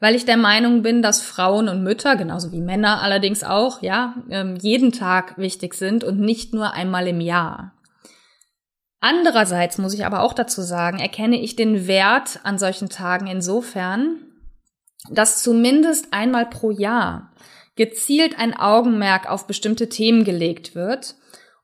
weil 0.00 0.14
ich 0.14 0.24
der 0.24 0.36
Meinung 0.36 0.82
bin, 0.82 1.02
dass 1.02 1.22
Frauen 1.22 1.68
und 1.68 1.82
Mütter, 1.82 2.16
genauso 2.16 2.52
wie 2.52 2.60
Männer 2.60 3.02
allerdings 3.02 3.42
auch, 3.42 3.82
ja, 3.82 4.14
ähm, 4.30 4.56
jeden 4.56 4.92
Tag 4.92 5.38
wichtig 5.38 5.74
sind 5.74 6.04
und 6.04 6.20
nicht 6.20 6.54
nur 6.54 6.72
einmal 6.72 7.08
im 7.08 7.20
Jahr. 7.20 7.74
Andererseits 9.00 9.78
muss 9.78 9.94
ich 9.94 10.04
aber 10.04 10.22
auch 10.22 10.32
dazu 10.32 10.62
sagen, 10.62 10.98
erkenne 10.98 11.40
ich 11.40 11.56
den 11.56 11.86
Wert 11.86 12.40
an 12.42 12.58
solchen 12.58 12.88
Tagen 12.88 13.26
insofern, 13.26 14.18
dass 15.10 15.42
zumindest 15.42 16.12
einmal 16.12 16.46
pro 16.46 16.70
Jahr 16.70 17.32
gezielt 17.76 18.38
ein 18.38 18.56
Augenmerk 18.56 19.30
auf 19.30 19.46
bestimmte 19.46 19.88
Themen 19.88 20.24
gelegt 20.24 20.74
wird 20.74 21.14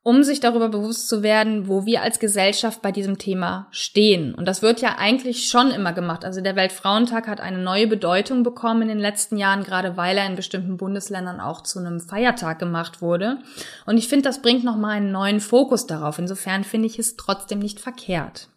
um 0.04 0.22
sich 0.22 0.38
darüber 0.38 0.68
bewusst 0.68 1.08
zu 1.08 1.22
werden, 1.22 1.66
wo 1.66 1.86
wir 1.86 2.02
als 2.02 2.18
Gesellschaft 2.18 2.82
bei 2.82 2.92
diesem 2.92 3.16
Thema 3.16 3.68
stehen. 3.70 4.34
Und 4.34 4.46
das 4.46 4.60
wird 4.60 4.82
ja 4.82 4.96
eigentlich 4.98 5.48
schon 5.48 5.70
immer 5.70 5.94
gemacht. 5.94 6.26
Also 6.26 6.42
der 6.42 6.56
Weltfrauentag 6.56 7.26
hat 7.26 7.40
eine 7.40 7.56
neue 7.56 7.86
Bedeutung 7.86 8.42
bekommen 8.42 8.82
in 8.82 8.88
den 8.88 8.98
letzten 8.98 9.38
Jahren, 9.38 9.64
gerade 9.64 9.96
weil 9.96 10.18
er 10.18 10.26
in 10.26 10.36
bestimmten 10.36 10.76
Bundesländern 10.76 11.40
auch 11.40 11.62
zu 11.62 11.78
einem 11.78 12.00
Feiertag 12.00 12.58
gemacht 12.58 13.00
wurde. 13.00 13.38
Und 13.86 13.96
ich 13.96 14.08
finde, 14.08 14.28
das 14.28 14.42
bringt 14.42 14.62
nochmal 14.62 14.98
einen 14.98 15.10
neuen 15.10 15.40
Fokus 15.40 15.86
darauf. 15.86 16.18
Insofern 16.18 16.64
finde 16.64 16.86
ich 16.86 16.98
es 16.98 17.16
trotzdem 17.16 17.58
nicht 17.58 17.80
verkehrt. 17.80 18.50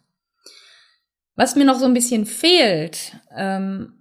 Was 1.34 1.56
mir 1.56 1.64
noch 1.64 1.78
so 1.78 1.86
ein 1.86 1.94
bisschen 1.94 2.26
fehlt 2.26 3.16
ähm, 3.34 3.94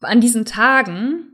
an 0.00 0.20
diesen 0.20 0.44
Tagen, 0.44 1.33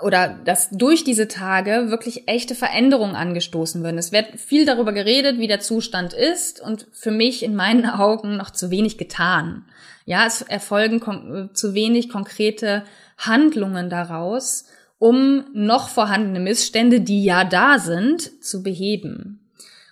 oder 0.00 0.28
dass 0.44 0.70
durch 0.70 1.02
diese 1.04 1.28
Tage 1.28 1.90
wirklich 1.90 2.28
echte 2.28 2.54
Veränderungen 2.54 3.16
angestoßen 3.16 3.82
werden. 3.82 3.98
Es 3.98 4.12
wird 4.12 4.38
viel 4.38 4.64
darüber 4.64 4.92
geredet, 4.92 5.38
wie 5.38 5.48
der 5.48 5.60
Zustand 5.60 6.12
ist 6.12 6.60
und 6.60 6.86
für 6.92 7.10
mich 7.10 7.42
in 7.42 7.54
meinen 7.54 7.86
Augen 7.90 8.36
noch 8.36 8.50
zu 8.50 8.70
wenig 8.70 8.98
getan. 8.98 9.64
Ja, 10.04 10.26
es 10.26 10.42
erfolgen 10.42 11.50
zu 11.52 11.74
wenig 11.74 12.08
konkrete 12.08 12.84
Handlungen 13.18 13.90
daraus, 13.90 14.64
um 14.98 15.44
noch 15.52 15.88
vorhandene 15.88 16.40
Missstände, 16.40 17.00
die 17.00 17.24
ja 17.24 17.44
da 17.44 17.78
sind, 17.78 18.42
zu 18.42 18.62
beheben. 18.62 19.40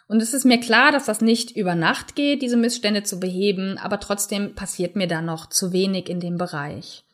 Und 0.09 0.23
es 0.23 0.35
ist 0.35 0.45
mir 0.45 0.61
klar, 0.61 0.93
dass 0.93 1.07
das 1.07 1.21
nicht 1.21 1.57
über 1.57 1.75
Nacht 1.75 2.15
geht, 2.15 2.41
diese 2.41 2.57
Missstände 2.57 3.03
zu 3.03 3.19
beheben, 3.19 3.77
aber 3.79 3.99
trotzdem 3.99 4.55
passiert 4.55 4.95
mir 4.95 5.09
da 5.09 5.21
noch 5.21 5.49
zu 5.49 5.73
wenig 5.73 6.09
in 6.09 6.21
dem 6.21 6.39
Bereich. 6.39 7.06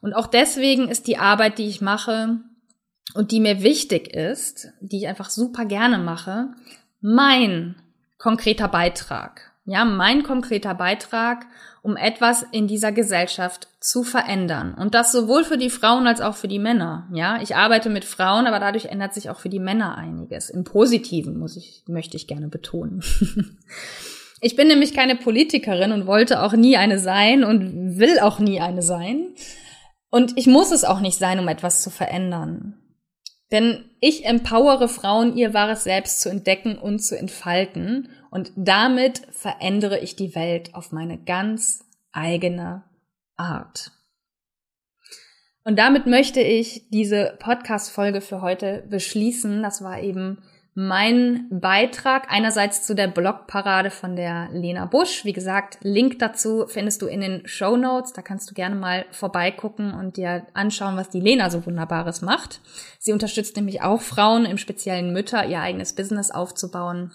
Und 0.00 0.14
auch 0.14 0.26
deswegen 0.26 0.88
ist 0.88 1.06
die 1.06 1.18
Arbeit, 1.18 1.58
die 1.58 1.68
ich 1.68 1.80
mache 1.80 2.40
und 3.14 3.30
die 3.30 3.40
mir 3.40 3.62
wichtig 3.62 4.14
ist, 4.14 4.68
die 4.80 4.98
ich 4.98 5.08
einfach 5.08 5.30
super 5.30 5.64
gerne 5.64 5.98
mache, 5.98 6.48
mein 7.00 7.76
konkreter 8.18 8.68
Beitrag. 8.68 9.52
Ja, 9.66 9.86
mein 9.86 10.24
konkreter 10.24 10.74
Beitrag, 10.74 11.46
um 11.82 11.96
etwas 11.96 12.44
in 12.52 12.66
dieser 12.66 12.92
Gesellschaft 12.92 13.68
zu 13.80 14.02
verändern. 14.02 14.74
Und 14.74 14.94
das 14.94 15.10
sowohl 15.10 15.42
für 15.42 15.56
die 15.56 15.70
Frauen 15.70 16.06
als 16.06 16.20
auch 16.20 16.34
für 16.34 16.48
die 16.48 16.58
Männer. 16.58 17.08
Ja, 17.12 17.40
ich 17.40 17.56
arbeite 17.56 17.88
mit 17.88 18.04
Frauen, 18.04 18.46
aber 18.46 18.60
dadurch 18.60 18.86
ändert 18.86 19.14
sich 19.14 19.30
auch 19.30 19.38
für 19.38 19.48
die 19.48 19.60
Männer 19.60 19.96
einiges. 19.96 20.50
Im 20.50 20.64
Positiven 20.64 21.38
muss 21.38 21.56
ich, 21.56 21.82
möchte 21.86 22.18
ich 22.18 22.26
gerne 22.26 22.48
betonen. 22.48 23.02
ich 24.42 24.54
bin 24.54 24.68
nämlich 24.68 24.92
keine 24.92 25.16
Politikerin 25.16 25.92
und 25.92 26.06
wollte 26.06 26.42
auch 26.42 26.52
nie 26.52 26.76
eine 26.76 26.98
sein 26.98 27.42
und 27.42 27.98
will 27.98 28.18
auch 28.20 28.38
nie 28.38 28.60
eine 28.60 28.82
sein. 28.82 29.28
Und 30.14 30.38
ich 30.38 30.46
muss 30.46 30.70
es 30.70 30.84
auch 30.84 31.00
nicht 31.00 31.18
sein, 31.18 31.40
um 31.40 31.48
etwas 31.48 31.82
zu 31.82 31.90
verändern. 31.90 32.78
Denn 33.50 33.90
ich 33.98 34.24
empowere 34.24 34.86
Frauen, 34.86 35.36
ihr 35.36 35.54
wahres 35.54 35.82
Selbst 35.82 36.20
zu 36.20 36.28
entdecken 36.28 36.78
und 36.78 37.00
zu 37.00 37.18
entfalten. 37.18 38.10
Und 38.30 38.52
damit 38.54 39.22
verändere 39.32 39.98
ich 39.98 40.14
die 40.14 40.36
Welt 40.36 40.72
auf 40.76 40.92
meine 40.92 41.18
ganz 41.18 41.84
eigene 42.12 42.84
Art. 43.36 43.90
Und 45.64 45.80
damit 45.80 46.06
möchte 46.06 46.40
ich 46.40 46.88
diese 46.90 47.36
Podcast-Folge 47.40 48.20
für 48.20 48.40
heute 48.40 48.84
beschließen. 48.88 49.64
Das 49.64 49.82
war 49.82 50.00
eben 50.00 50.44
mein 50.74 51.46
Beitrag 51.50 52.26
einerseits 52.30 52.84
zu 52.84 52.96
der 52.96 53.06
Blogparade 53.06 53.90
von 53.90 54.16
der 54.16 54.48
Lena 54.50 54.86
Busch. 54.86 55.24
Wie 55.24 55.32
gesagt, 55.32 55.78
Link 55.82 56.18
dazu 56.18 56.66
findest 56.66 57.00
du 57.00 57.06
in 57.06 57.20
den 57.20 57.46
Show 57.46 57.76
Notes. 57.76 58.12
Da 58.12 58.22
kannst 58.22 58.50
du 58.50 58.54
gerne 58.54 58.74
mal 58.74 59.06
vorbeigucken 59.12 59.94
und 59.94 60.16
dir 60.16 60.46
anschauen, 60.52 60.96
was 60.96 61.10
die 61.10 61.20
Lena 61.20 61.48
so 61.50 61.64
Wunderbares 61.64 62.22
macht. 62.22 62.60
Sie 62.98 63.12
unterstützt 63.12 63.54
nämlich 63.54 63.82
auch 63.82 64.00
Frauen, 64.00 64.44
im 64.44 64.58
speziellen 64.58 65.12
Mütter, 65.12 65.46
ihr 65.46 65.60
eigenes 65.60 65.94
Business 65.94 66.32
aufzubauen. 66.32 67.12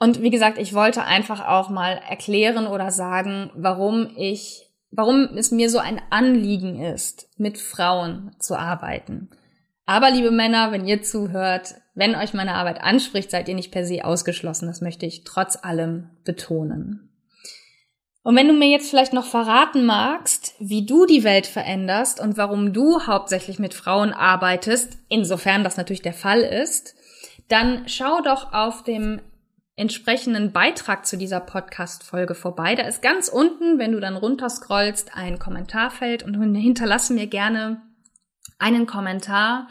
Und 0.00 0.20
wie 0.22 0.30
gesagt, 0.30 0.58
ich 0.58 0.74
wollte 0.74 1.04
einfach 1.04 1.46
auch 1.46 1.68
mal 1.68 2.00
erklären 2.08 2.66
oder 2.66 2.90
sagen, 2.90 3.52
warum 3.54 4.10
ich, 4.16 4.66
warum 4.90 5.28
es 5.36 5.52
mir 5.52 5.70
so 5.70 5.78
ein 5.78 6.00
Anliegen 6.10 6.82
ist, 6.82 7.28
mit 7.36 7.58
Frauen 7.58 8.34
zu 8.40 8.56
arbeiten. 8.56 9.30
Aber 9.86 10.10
liebe 10.10 10.30
Männer, 10.30 10.72
wenn 10.72 10.86
ihr 10.86 11.02
zuhört, 11.02 11.74
wenn 11.94 12.14
euch 12.14 12.34
meine 12.34 12.54
Arbeit 12.54 12.80
anspricht, 12.80 13.30
seid 13.30 13.48
ihr 13.48 13.54
nicht 13.54 13.72
per 13.72 13.84
se 13.84 14.04
ausgeschlossen. 14.04 14.66
Das 14.66 14.80
möchte 14.80 15.06
ich 15.06 15.24
trotz 15.24 15.56
allem 15.62 16.10
betonen. 16.24 17.10
Und 18.22 18.36
wenn 18.36 18.48
du 18.48 18.54
mir 18.54 18.68
jetzt 18.68 18.90
vielleicht 18.90 19.14
noch 19.14 19.24
verraten 19.24 19.86
magst, 19.86 20.54
wie 20.58 20.84
du 20.84 21.06
die 21.06 21.24
Welt 21.24 21.46
veränderst 21.46 22.20
und 22.20 22.36
warum 22.36 22.72
du 22.72 23.06
hauptsächlich 23.06 23.58
mit 23.58 23.72
Frauen 23.72 24.12
arbeitest, 24.12 24.98
insofern 25.08 25.64
das 25.64 25.78
natürlich 25.78 26.02
der 26.02 26.12
Fall 26.12 26.40
ist, 26.40 26.94
dann 27.48 27.88
schau 27.88 28.20
doch 28.20 28.52
auf 28.52 28.84
dem 28.84 29.20
entsprechenden 29.74 30.52
Beitrag 30.52 31.06
zu 31.06 31.16
dieser 31.16 31.40
Podcast-Folge 31.40 32.34
vorbei. 32.34 32.74
Da 32.74 32.82
ist 32.82 33.00
ganz 33.00 33.28
unten, 33.28 33.78
wenn 33.78 33.92
du 33.92 34.00
dann 34.00 34.16
runterscrollst, 34.16 35.16
ein 35.16 35.38
Kommentarfeld 35.38 36.22
und 36.22 36.34
hinterlasse 36.54 37.14
mir 37.14 37.26
gerne 37.26 37.80
einen 38.58 38.86
Kommentar, 38.86 39.68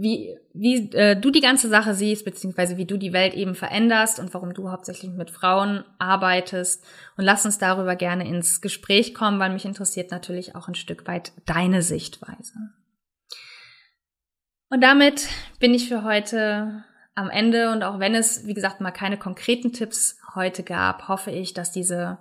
wie, 0.00 0.38
wie 0.54 0.92
äh, 0.92 1.20
du 1.20 1.30
die 1.30 1.40
ganze 1.40 1.68
Sache 1.68 1.92
siehst, 1.92 2.24
beziehungsweise 2.24 2.76
wie 2.76 2.86
du 2.86 2.96
die 2.96 3.12
Welt 3.12 3.34
eben 3.34 3.56
veränderst 3.56 4.20
und 4.20 4.32
warum 4.32 4.54
du 4.54 4.70
hauptsächlich 4.70 5.10
mit 5.10 5.30
Frauen 5.30 5.84
arbeitest. 5.98 6.84
Und 7.16 7.24
lass 7.24 7.44
uns 7.44 7.58
darüber 7.58 7.96
gerne 7.96 8.26
ins 8.26 8.60
Gespräch 8.60 9.12
kommen, 9.12 9.40
weil 9.40 9.52
mich 9.52 9.64
interessiert 9.64 10.12
natürlich 10.12 10.54
auch 10.54 10.68
ein 10.68 10.76
Stück 10.76 11.08
weit 11.08 11.32
deine 11.46 11.82
Sichtweise. 11.82 12.54
Und 14.70 14.82
damit 14.82 15.26
bin 15.58 15.74
ich 15.74 15.88
für 15.88 16.04
heute 16.04 16.84
am 17.16 17.28
Ende 17.28 17.72
und 17.72 17.82
auch 17.82 17.98
wenn 17.98 18.14
es, 18.14 18.46
wie 18.46 18.54
gesagt, 18.54 18.80
mal 18.80 18.92
keine 18.92 19.18
konkreten 19.18 19.72
Tipps 19.72 20.20
heute 20.36 20.62
gab, 20.62 21.08
hoffe 21.08 21.32
ich, 21.32 21.54
dass 21.54 21.72
diese 21.72 22.18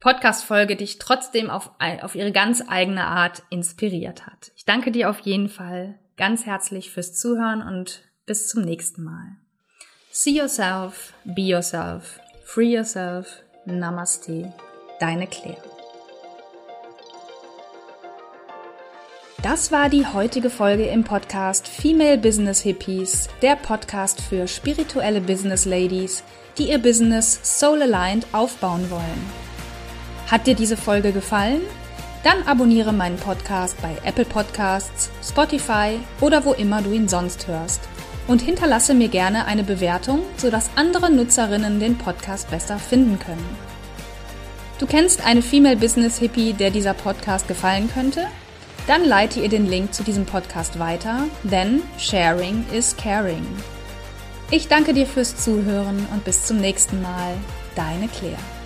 Podcast-Folge 0.00 0.76
dich 0.76 0.98
trotzdem 0.98 1.48
auf, 1.48 1.70
auf 2.02 2.16
ihre 2.16 2.32
ganz 2.32 2.62
eigene 2.68 3.06
Art 3.06 3.44
inspiriert 3.48 4.26
hat. 4.26 4.52
Ich 4.56 4.66
danke 4.66 4.90
dir 4.90 5.08
auf 5.08 5.20
jeden 5.20 5.48
Fall 5.48 5.98
ganz 6.16 6.46
herzlich 6.46 6.90
fürs 6.90 7.14
Zuhören 7.14 7.62
und 7.62 8.02
bis 8.26 8.48
zum 8.48 8.62
nächsten 8.62 9.02
Mal. 9.02 9.36
See 10.10 10.32
yourself, 10.32 11.14
be 11.24 11.42
yourself, 11.42 12.20
free 12.44 12.74
yourself. 12.74 13.42
Namaste, 13.64 14.52
deine 14.98 15.28
Claire. 15.28 15.62
Das 19.42 19.72
war 19.72 19.88
die 19.88 20.06
heutige 20.06 20.50
Folge 20.50 20.86
im 20.86 21.04
Podcast 21.04 21.66
Female 21.66 22.18
Business 22.18 22.60
Hippies, 22.60 23.28
der 23.40 23.56
Podcast 23.56 24.20
für 24.20 24.46
spirituelle 24.46 25.20
Business 25.20 25.64
Ladies, 25.64 26.22
die 26.58 26.70
ihr 26.70 26.78
Business 26.78 27.40
soul 27.42 27.82
aligned 27.82 28.26
aufbauen 28.32 28.90
wollen. 28.90 29.30
Hat 30.28 30.46
dir 30.46 30.54
diese 30.54 30.76
Folge 30.76 31.12
gefallen? 31.12 31.62
Dann 32.22 32.46
abonniere 32.46 32.92
meinen 32.92 33.16
Podcast 33.16 33.80
bei 33.82 33.96
Apple 34.04 34.24
Podcasts, 34.24 35.10
Spotify 35.26 35.98
oder 36.20 36.44
wo 36.44 36.52
immer 36.52 36.80
du 36.80 36.92
ihn 36.92 37.08
sonst 37.08 37.48
hörst. 37.48 37.80
Und 38.28 38.40
hinterlasse 38.40 38.94
mir 38.94 39.08
gerne 39.08 39.46
eine 39.46 39.64
Bewertung, 39.64 40.20
sodass 40.36 40.70
andere 40.76 41.10
Nutzerinnen 41.10 41.80
den 41.80 41.98
Podcast 41.98 42.50
besser 42.50 42.78
finden 42.78 43.18
können. 43.18 43.44
Du 44.78 44.86
kennst 44.86 45.24
eine 45.26 45.42
Female 45.42 45.76
Business 45.76 46.18
Hippie, 46.18 46.52
der 46.52 46.70
dieser 46.70 46.94
Podcast 46.94 47.48
gefallen 47.48 47.90
könnte? 47.92 48.26
Dann 48.86 49.04
leite 49.04 49.40
ihr 49.40 49.48
den 49.48 49.68
Link 49.68 49.94
zu 49.94 50.02
diesem 50.02 50.26
Podcast 50.26 50.78
weiter, 50.78 51.24
denn 51.44 51.82
Sharing 51.98 52.64
is 52.72 52.96
Caring. 52.96 53.46
Ich 54.50 54.68
danke 54.68 54.92
dir 54.92 55.06
fürs 55.06 55.36
Zuhören 55.36 56.06
und 56.12 56.24
bis 56.24 56.46
zum 56.46 56.58
nächsten 56.58 57.00
Mal. 57.00 57.34
Deine 57.74 58.08
Claire. 58.08 58.61